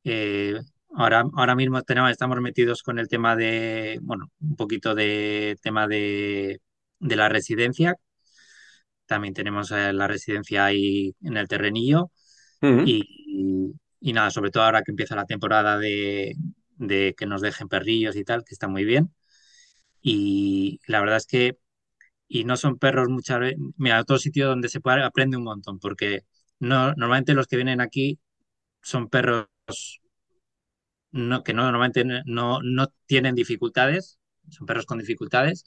[0.04, 0.54] Eh,
[0.94, 5.88] ahora, ahora mismo tenemos, estamos metidos con el tema de, bueno, un poquito de tema
[5.88, 6.60] de,
[7.00, 7.96] de la residencia,
[9.06, 12.12] también tenemos eh, la residencia ahí en el terrenillo.
[12.62, 16.36] y, y, nada, sobre todo ahora que empieza la temporada de,
[16.76, 19.12] de que nos dejen perrillos y tal, que está muy bien.
[20.02, 21.58] Y la verdad es que,
[22.28, 25.78] y no son perros muchas veces, mira, otro sitio donde se puede, aprende un montón,
[25.78, 26.22] porque
[26.58, 28.18] no, normalmente los que vienen aquí
[28.82, 29.48] son perros
[31.14, 34.18] no, que no, normalmente no, no tienen dificultades,
[34.50, 35.64] son perros con dificultades,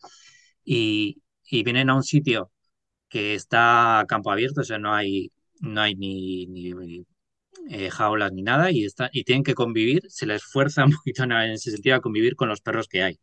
[0.64, 2.52] y, y, vienen a un sitio
[3.10, 5.32] que está a campo abierto, o sea, no hay,
[5.62, 7.06] no hay ni, ni
[7.70, 11.24] eh, jaulas ni nada, y, está, y tienen que convivir, se les esfuerza un poquito
[11.24, 13.20] en ese sentido a convivir con los perros que hay.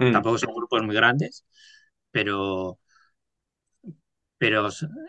[0.00, 0.12] Mm.
[0.12, 1.44] Tampoco son grupos muy grandes,
[2.10, 2.78] pero,
[4.38, 4.68] pero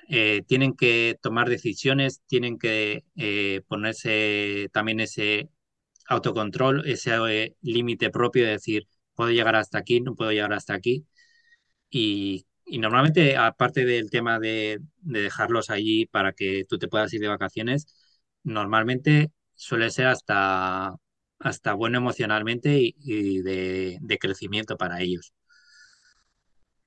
[0.10, 5.50] eh, tienen que tomar decisiones, tienen que eh, ponerse también ese
[6.08, 10.74] autocontrol, ese eh, límite propio de decir, puedo llegar hasta aquí, no puedo llegar hasta
[10.76, 11.06] aquí.
[11.90, 12.46] Y,
[12.80, 17.28] normalmente, aparte del tema de, de, dejarlos allí para que tú te puedas ir de
[17.30, 17.88] vacaciones,
[18.44, 20.96] normalmente suele ser hasta,
[21.40, 25.34] hasta bueno emocionalmente y, de, crecimiento para ellos.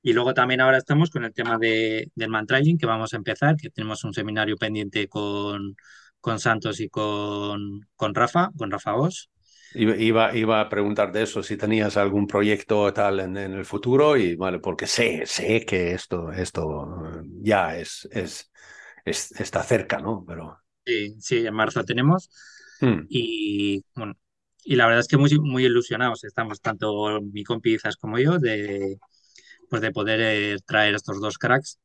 [0.07, 3.57] Y luego también ahora estamos con el tema de, del mantrailing que vamos a empezar,
[3.57, 5.77] que tenemos un seminario pendiente con,
[6.21, 9.29] con Santos y con, con Rafa, con Rafa Bosch.
[9.75, 14.19] Iba, iba a preguntar de eso, si tenías algún proyecto tal en, en, el futuro,
[14.19, 17.03] y vale, porque sé, sé que esto, esto
[17.41, 18.53] ya es, es,
[19.07, 20.23] es está cerca, ¿no?
[20.29, 20.59] Pero...
[20.85, 22.29] Sí, sí, en marzo tenemos.
[22.79, 23.07] Hmm.
[23.09, 24.13] Y bueno,
[24.65, 28.99] y la verdad es que muy, muy ilusionados estamos, tanto mi compi como yo, de,
[29.69, 31.79] pues de poder eh, traer estos dos cracks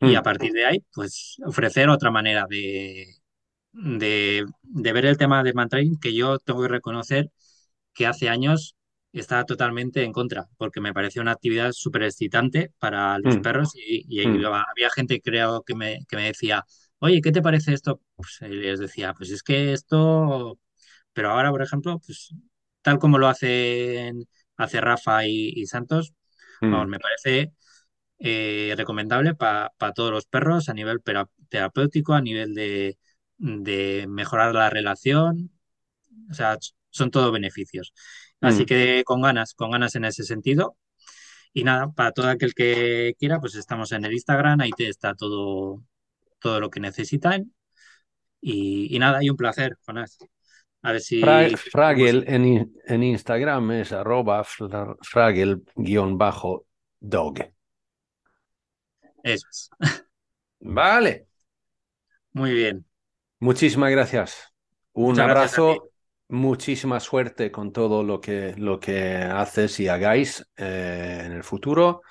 [0.00, 0.24] y a hmm.
[0.24, 3.06] partir de ahí, pues ofrecer otra manera de,
[3.72, 7.30] de, de ver el tema del mantrailing que yo tengo que reconocer
[7.94, 8.76] que hace años
[9.12, 13.42] estaba totalmente en contra, porque me parecía una actividad súper excitante para los hmm.
[13.42, 16.64] perros y, y había gente creo que me, que me decía,
[16.98, 18.00] oye, ¿qué te parece esto?
[18.16, 20.58] Pues les decía, pues es que esto,
[21.12, 22.34] pero ahora, por ejemplo, pues
[22.82, 26.14] tal como lo hacen hace Rafa y, Santos,
[26.60, 26.86] mm.
[26.86, 27.52] me parece
[28.18, 31.00] eh, recomendable para todos los perros a nivel
[31.48, 32.98] terapéutico, a nivel de,
[33.38, 35.50] de, mejorar la relación,
[36.30, 36.58] o sea,
[36.90, 37.92] son todos beneficios.
[38.40, 38.66] Así mm.
[38.66, 40.76] que con ganas, con ganas en ese sentido.
[41.52, 45.14] Y nada, para todo aquel que quiera, pues estamos en el Instagram, ahí te está
[45.14, 45.82] todo,
[46.38, 47.52] todo lo que necesitan.
[48.40, 50.18] Y, nada, y un placer, Jonás.
[50.86, 51.20] A ver si.
[51.72, 55.64] Fragel en, en, Instagram es arroba fragel-dog.
[59.24, 59.70] Eso es.
[60.60, 61.26] Vale.
[62.34, 62.84] Muy bien.
[63.40, 64.54] Muchísimas gracias.
[64.92, 65.90] Un abrazo.
[66.28, 72.02] muchísima suerte con todo lo que, lo que haces y hagáis eh, en el futuro.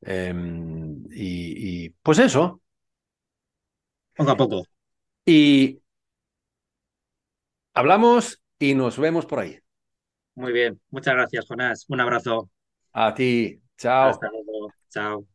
[0.00, 2.62] Em, y, y, pues eso,
[4.14, 4.62] poco a poco.
[5.24, 5.80] Y
[7.76, 9.60] hablamos y nos vemos por ahí.
[10.34, 10.80] Muy bien.
[10.90, 11.84] Muchas gracias, Jonás.
[11.88, 12.50] Un abrazo.
[12.92, 13.60] A ti.
[13.78, 14.10] Chao.
[14.10, 14.72] Hasta luego.
[14.90, 15.26] Chao.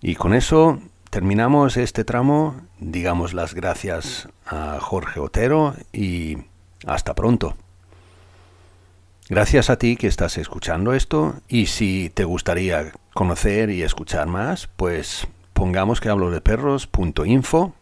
[0.00, 2.62] Y con eso terminamos este tramo.
[2.78, 6.38] Digamos las gracias a Jorge Otero y
[6.86, 7.56] hasta pronto.
[9.28, 14.68] Gracias a ti que estás escuchando esto y si te gustaría conocer y escuchar más,
[14.76, 17.74] pues pongamos que hablo de perros.info.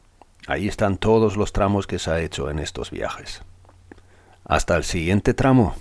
[0.46, 3.42] Ahí están todos los tramos que se ha hecho en estos viajes.
[4.44, 5.74] Hasta el siguiente tramo.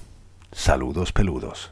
[0.51, 1.71] Saludos peludos.